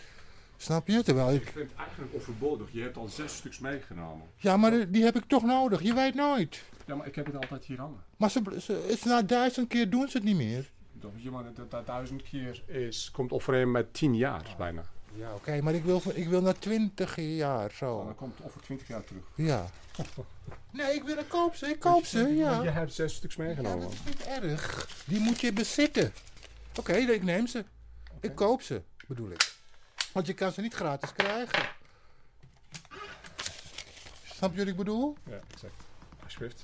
[0.57, 1.03] Snap je?
[1.03, 1.49] Terwijl Ik ik...
[1.53, 2.69] vind het eigenlijk overbodig.
[2.73, 4.27] Je hebt al zes stuks meegenomen.
[4.37, 6.63] Ja, maar die heb ik toch nodig, je weet nooit.
[6.87, 8.03] Ja, maar ik heb het altijd hier hangen.
[8.17, 10.71] Maar ze, ze, is na duizend keer doen ze het niet meer.
[10.93, 14.83] Dat, je, maar dat, dat duizend keer is, komt overeen met tien jaar bijna.
[15.15, 18.05] Ja, oké, maar ik wil, ik wil naar twintig jaar zo.
[18.05, 19.23] Dan komt het over twintig jaar terug.
[19.35, 19.67] Ja.
[20.73, 22.63] Nee, ik wil ik koop ze, ik koop ze, ja.
[22.63, 23.81] Je hebt zes stuks Ja, meegenomen.
[23.81, 24.89] dat is niet erg.
[25.07, 26.13] Die moet je bezitten.
[26.79, 27.65] Oké, ik neem ze.
[28.21, 29.55] Ik koop ze, bedoel ik.
[30.17, 31.69] Want je kan ze niet gratis krijgen.
[34.25, 35.17] Snap je wat ik bedoel?
[35.31, 35.75] Ja, exact.
[36.23, 36.63] Alsjeblieft.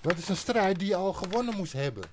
[0.00, 2.04] Dat is een strijd die je al gewonnen moest hebben.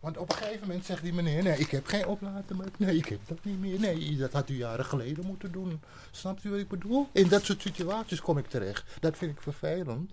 [0.00, 2.70] Want op een gegeven moment zegt die meneer, nee, ik heb geen meer.
[2.76, 3.80] Nee, ik heb dat niet meer.
[3.80, 5.80] Nee, dat had u jaren geleden moeten doen.
[6.10, 7.08] Snapt u wat ik bedoel?
[7.12, 8.84] In dat soort situaties kom ik terecht.
[9.00, 10.12] Dat vind ik vervelend.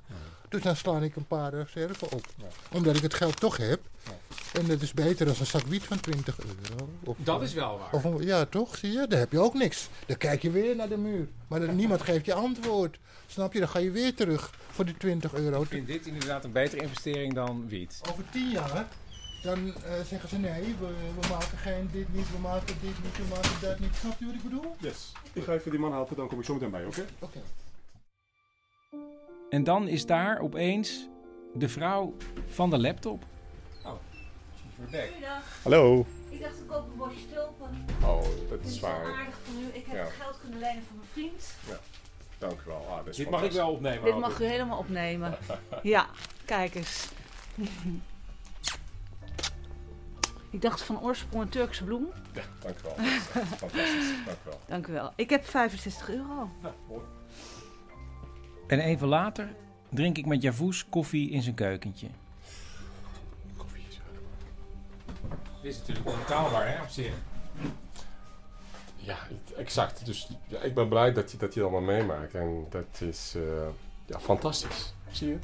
[0.50, 2.26] Dus dan sla ik een paar reserve op.
[2.72, 3.82] Omdat ik het geld toch heb.
[4.54, 6.90] En dat is beter dan een zak wiet van 20 euro.
[7.04, 8.04] Of, Dat is wel waar.
[8.04, 8.78] Of, ja, toch?
[8.78, 9.08] Zie je?
[9.08, 9.90] Daar heb je ook niks.
[10.06, 11.28] Dan kijk je weer naar de muur.
[11.48, 13.00] Maar dan, niemand geeft je antwoord.
[13.28, 13.60] Snap je?
[13.60, 15.62] Dan ga je weer terug voor die 20 euro.
[15.62, 18.02] Ik vind dit inderdaad een betere investering dan wiet.
[18.10, 18.88] Over 10 jaar,
[19.42, 20.88] dan eh, zeggen ze nee, we,
[21.22, 23.96] we maken geen dit niet, we maken dit niet, we maken dat niet.
[23.96, 24.76] Snap je wat ik bedoel?
[24.80, 25.12] Yes.
[25.34, 27.06] Ik ga even die man helpen, dan kom ik zo meteen bij, oké?
[27.20, 27.40] Oké.
[29.50, 31.08] En dan is daar opeens
[31.54, 32.16] de vrouw
[32.48, 33.24] van de laptop.
[33.86, 33.92] Oh,
[34.76, 35.44] Goeiedag.
[35.64, 36.06] Hallo.
[36.30, 37.86] Ik dacht ik koop een bosje tulpen.
[38.04, 39.06] Oh, dat is het wel waar.
[39.14, 39.66] aardig van u.
[39.78, 40.06] Ik heb Ja.
[40.06, 41.54] geld kunnen lenen van mijn vriend.
[41.68, 41.80] Ja,
[42.38, 42.88] dank u wel.
[42.90, 44.04] Ah, is Dit mag ik wel opnemen.
[44.04, 45.38] Dit mag u helemaal opnemen.
[45.84, 46.08] ja,
[46.46, 47.08] kijk eens.
[50.50, 52.08] Ik dacht van oorsprong een Turkse bloem.
[52.34, 53.06] Ja, dank u wel.
[53.06, 54.14] Is fantastisch.
[54.26, 54.60] Dank u wel.
[54.68, 55.14] Dank u wel.
[55.16, 56.50] Ik heb 65 euro.
[58.68, 59.56] En even later
[59.90, 62.08] drink ik met Javous koffie in zijn keukentje.
[65.62, 67.14] Dit is natuurlijk onbetaalbaar, hè, op zich.
[68.96, 69.18] Ja,
[69.58, 70.06] exact.
[70.06, 72.34] Dus ja, ik ben blij dat je dat je allemaal meemaakt.
[72.34, 73.68] En dat is eh,
[74.06, 74.94] ja, fantastisch.
[75.12, 75.40] Zie je?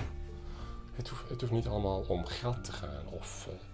[0.95, 3.06] Het hoeft, het hoeft niet allemaal om geld te gaan.
[3.06, 3.72] Of, eh,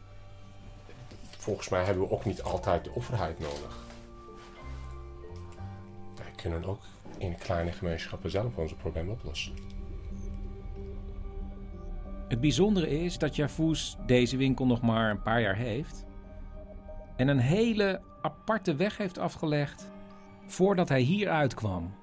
[1.50, 3.78] volgens mij hebben we ook niet altijd de overheid nodig.
[6.16, 6.82] Wij kunnen ook
[7.18, 9.54] in kleine gemeenschappen zelf onze problemen oplossen.
[12.28, 16.06] Het bijzondere is dat Javous deze winkel nog maar een paar jaar heeft.
[17.16, 19.92] En een hele aparte weg heeft afgelegd
[20.48, 21.94] voordat hij hier uitkwam.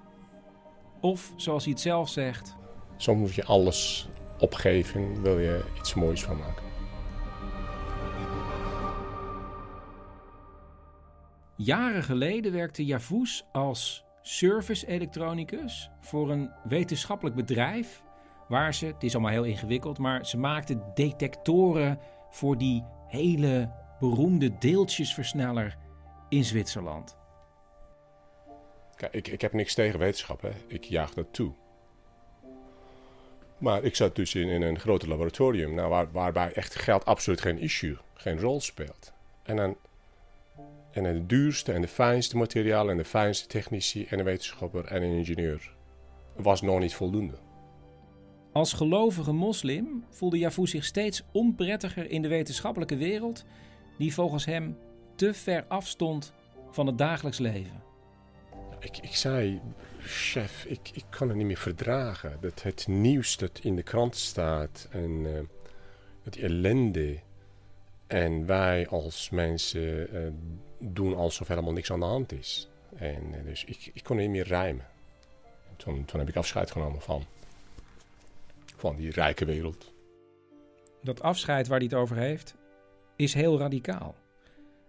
[1.00, 2.56] Of, zoals hij het zelf zegt,
[2.96, 6.65] Soms moet je alles opgeven, wil je iets moois van maken.
[11.56, 18.02] Jaren geleden werkte Javous als service-elektronicus voor een wetenschappelijk bedrijf.
[18.48, 21.98] Waar ze, het is allemaal heel ingewikkeld, maar ze maakten detectoren
[22.30, 25.76] voor die hele beroemde deeltjesversneller
[26.28, 27.16] in Zwitserland.
[28.94, 30.52] Kijk, ik, ik heb niks tegen wetenschap, hè.
[30.66, 31.52] ik jaag dat toe.
[33.58, 37.40] Maar ik zat dus in, in een groot laboratorium, nou, waar, waarbij echt geld absoluut
[37.40, 39.12] geen issue, geen rol speelt.
[39.42, 39.76] En dan
[40.96, 45.02] en de duurste en de fijnste materialen en de fijnste technici en een wetenschapper en
[45.02, 45.74] een ingenieur
[46.36, 47.38] was nog niet voldoende.
[48.52, 53.44] Als gelovige moslim voelde Javous zich steeds onprettiger in de wetenschappelijke wereld,
[53.98, 54.78] die volgens hem
[55.14, 56.32] te ver afstond
[56.70, 57.82] van het dagelijks leven.
[58.80, 59.60] Ik, ik zei,
[59.98, 62.38] chef, ik, ik kan het niet meer verdragen.
[62.40, 65.40] Dat het nieuws dat in de krant staat en eh
[66.26, 67.18] het ellende.
[68.06, 70.22] En wij als mensen eh,
[70.78, 72.68] doen alsof helemaal niks aan de hand is.
[72.96, 74.86] En eh, dus ik, ik kon niet meer rijmen.
[75.76, 77.24] Toen, toen heb ik afscheid genomen van,
[78.76, 79.92] van die rijke wereld.
[81.02, 82.54] Dat afscheid waar hij het over heeft,
[83.16, 84.14] is heel radicaal.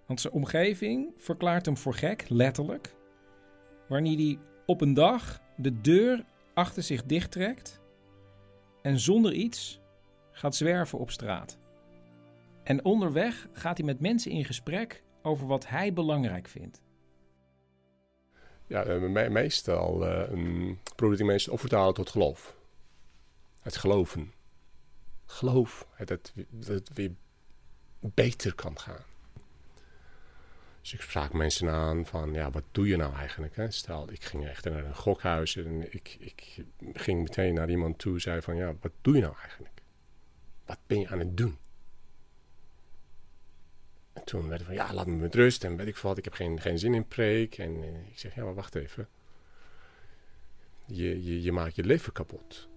[0.06, 2.96] Want zijn omgeving verklaart hem voor gek, letterlijk.
[3.88, 7.80] Wanneer hij op een dag de deur achter zich dichttrekt
[8.82, 9.80] en zonder iets
[10.32, 11.58] gaat zwerven op straat.
[12.64, 16.82] En onderweg gaat hij met mensen in gesprek over wat hij belangrijk vindt.
[18.68, 20.32] Ja, eh, me- meestal eh,
[20.96, 22.56] probeer ik mensen op te halen tot geloof.
[23.60, 24.34] Het geloven.
[25.26, 25.88] Geloof.
[25.92, 27.12] Het, het, dat het weer
[28.00, 29.04] beter kan gaan.
[30.82, 33.56] Dus ik sprak mensen aan van, ja, wat doe je nou eigenlijk?
[33.56, 33.72] Hè?
[33.72, 38.14] Stel, ik ging echt naar een gokhuis en ik, ik ging meteen naar iemand toe
[38.14, 39.82] en zei van, ja, wat doe je nou eigenlijk?
[40.66, 41.58] Wat ben je aan het doen?
[44.28, 46.34] En toen werd van, ja, laat me met rust en weet ik wat, ik heb
[46.34, 47.58] geen, geen zin in preek.
[47.58, 49.08] En eh, ik zeg, ja, maar wacht even.
[50.86, 52.70] Je, je, je maakt je leven kapot.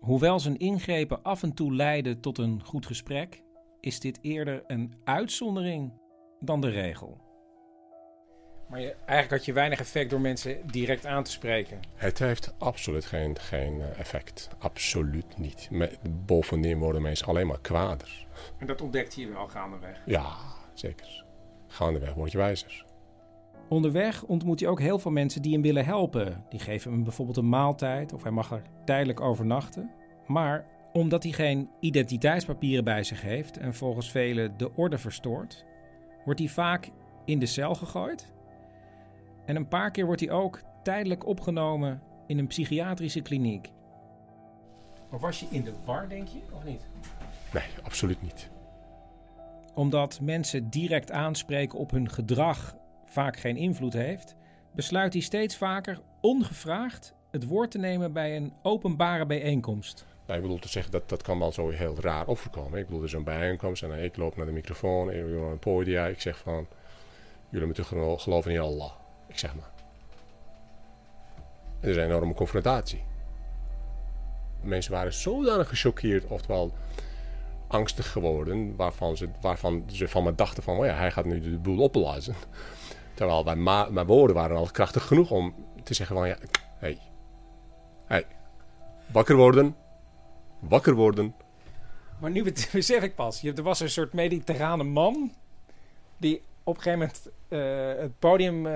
[0.00, 3.42] Hoewel zijn ingrepen af en toe leiden tot een goed gesprek,
[3.80, 5.92] is dit eerder een uitzondering
[6.40, 7.27] dan de regel.
[8.68, 11.80] Maar je, eigenlijk had je weinig effect door mensen direct aan te spreken.
[11.94, 14.48] Het heeft absoluut geen, geen eh, effect.
[14.58, 15.68] Absoluut niet.
[16.26, 18.26] Bovendien worden mensen alleen maar kwader.
[18.58, 20.02] En dat ontdekte je wel gaandeweg.
[20.06, 20.36] Ja,
[20.74, 21.24] zeker.
[21.66, 22.84] Gaandeweg word je wijzer.
[23.68, 26.44] Onderweg ontmoet hij ook heel veel mensen die hem willen helpen.
[26.48, 29.90] Die geven hem bijvoorbeeld een maaltijd of hij mag er tijdelijk overnachten.
[30.26, 35.64] Maar omdat hij geen identiteitspapieren bij zich heeft en volgens velen de orde verstoort,
[36.24, 36.90] wordt hij vaak
[37.24, 38.32] in de cel gegooid.
[39.48, 43.70] En een paar keer wordt hij ook tijdelijk opgenomen in een psychiatrische kliniek.
[45.10, 46.80] Maar was je in de war, denk je, of niet?
[47.52, 48.50] Nee, absoluut niet.
[49.74, 54.34] omdat mensen direct aanspreken op hun gedrag vaak geen invloed heeft,
[54.74, 60.06] besluit hij steeds vaker ongevraagd het woord te nemen bij een openbare bijeenkomst.
[60.26, 62.78] Nou, ik bedoel te zeggen, dat, dat kan wel zo heel raar overkomen.
[62.78, 65.58] Ik bedoel, er is een bijeenkomst en ik loop naar de microfoon, ik wil een
[65.58, 66.06] podia.
[66.06, 66.66] Ik zeg van,
[67.48, 68.90] jullie moeten gelo- geloven in Allah.
[69.28, 69.70] Ik zeg maar.
[71.80, 73.02] Er is een enorme confrontatie.
[74.62, 76.72] Mensen waren zodanig gechoqueerd, oftewel
[77.66, 81.40] angstig geworden, waarvan ze, waarvan ze van me dachten van, oh ja, hij gaat nu
[81.40, 82.34] de boel opblazen.
[83.14, 83.62] Terwijl mijn,
[83.92, 86.36] mijn woorden waren al krachtig genoeg om te zeggen van, ja,
[86.78, 86.98] hey,
[88.06, 88.26] hey,
[89.12, 89.76] wakker worden,
[90.60, 91.34] wakker worden.
[92.20, 95.32] Maar nu besef ik pas, er was een soort mediterrane man
[96.16, 98.66] die op een gegeven moment eh, het podium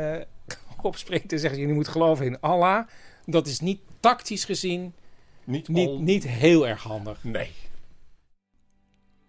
[0.84, 2.86] opspringt en zegt: Jullie moeten geloven in Allah.
[3.24, 4.94] Dat is niet tactisch gezien
[5.44, 7.24] niet, niet, niet heel erg handig.
[7.24, 7.50] Nee.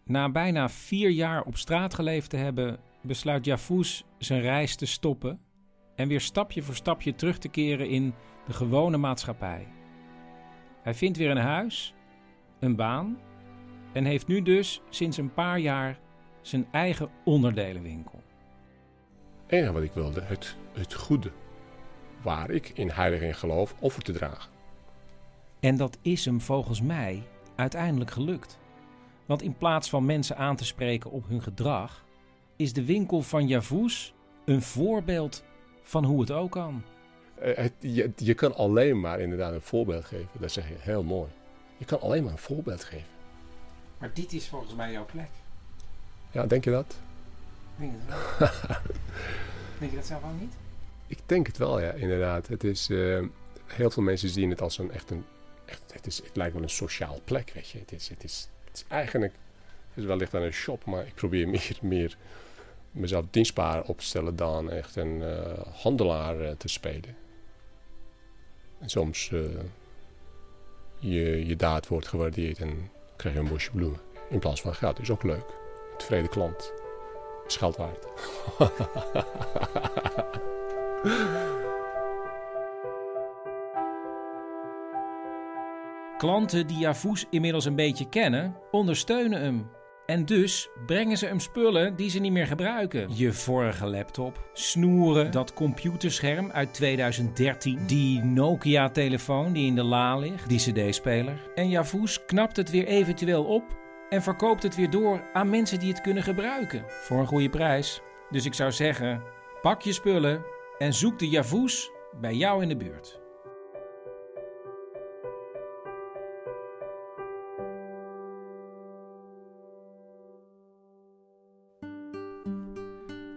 [0.04, 5.40] Na bijna vier jaar op straat geleefd te hebben, besluit Jafous zijn reis te stoppen
[5.96, 8.14] en weer stapje voor stapje terug te keren in
[8.46, 9.68] de gewone maatschappij.
[10.82, 11.94] Hij vindt weer een huis,
[12.60, 13.20] een baan
[13.94, 16.00] en heeft nu dus sinds een paar jaar
[16.42, 18.22] zijn eigen onderdelenwinkel.
[19.44, 21.32] Het enige wat ik wilde, het, het goede,
[22.24, 24.52] waar ik in heilig in geloof, offer te dragen.
[25.60, 27.24] En dat is hem volgens mij
[27.56, 28.58] uiteindelijk gelukt.
[29.26, 32.04] Want in plaats van mensen aan te spreken op hun gedrag,
[32.56, 34.14] is de winkel van Javoes
[34.46, 35.44] een voorbeeld
[35.82, 36.84] van hoe het ook kan.
[37.36, 40.28] Eh, het- je, je kan alleen maar inderdaad een voorbeeld geven.
[40.40, 41.30] Dat zeg je heel mooi.
[41.78, 43.08] Je kan alleen maar een voorbeeld geven.
[43.98, 45.30] Maar dit is volgens mij jouw plek.
[46.32, 46.96] Ja, denk je dat?
[47.76, 48.08] Denk het
[48.40, 48.50] wel.
[49.80, 50.54] Denk je dat zelf ook niet?
[51.14, 52.48] Ik denk het wel, ja, inderdaad.
[52.48, 53.22] Het is, eh,
[53.66, 55.26] heel veel mensen zien het als een echt een.
[55.66, 57.80] Echt, het, is, het lijkt wel een sociaal plek, weet je.
[57.80, 59.34] Het is, het is, het is eigenlijk.
[59.94, 62.18] Het wellicht aan een shop, maar ik probeer meer, meer
[62.92, 67.16] mezelf dienstbaar op te stellen dan echt een eh, handelaar eh, te spelen.
[68.80, 69.30] En soms
[71.00, 74.00] je, je daad wordt gewaardeerd en krijg je een bosje bloemen.
[74.30, 75.00] In plaats van geld.
[75.00, 75.46] is ook leuk.
[75.92, 76.74] Een tevreden klant.
[77.48, 78.08] Is geld waard.
[86.18, 89.70] Klanten die Javoes inmiddels een beetje kennen, ondersteunen hem.
[90.06, 93.10] En dus brengen ze hem spullen die ze niet meer gebruiken.
[93.16, 100.50] Je vorige laptop, snoeren, dat computerscherm uit 2013, die Nokia-telefoon die in de la ligt,
[100.50, 101.52] die cd-speler.
[101.56, 103.64] En Javoes knapt het weer eventueel op
[104.10, 106.84] en verkoopt het weer door aan mensen die het kunnen gebruiken.
[106.88, 108.02] Voor een goede prijs.
[108.30, 109.22] Dus ik zou zeggen,
[109.62, 113.22] pak je spullen en zoek de Javoes bij jou in de buurt.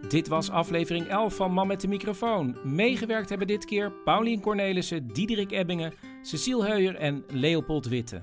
[0.09, 2.57] Dit was aflevering 11 van Man met de microfoon.
[2.64, 8.22] Meegewerkt hebben dit keer Paulien Cornelissen, Diederik Ebbingen, Cecile Heuyer en Leopold Witte.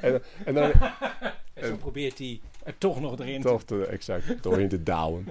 [0.00, 0.72] en, en dan...
[1.54, 3.48] En zo probeert hij er toch nog erin te...
[3.48, 5.28] Toch te, exact, doorheen te douwen.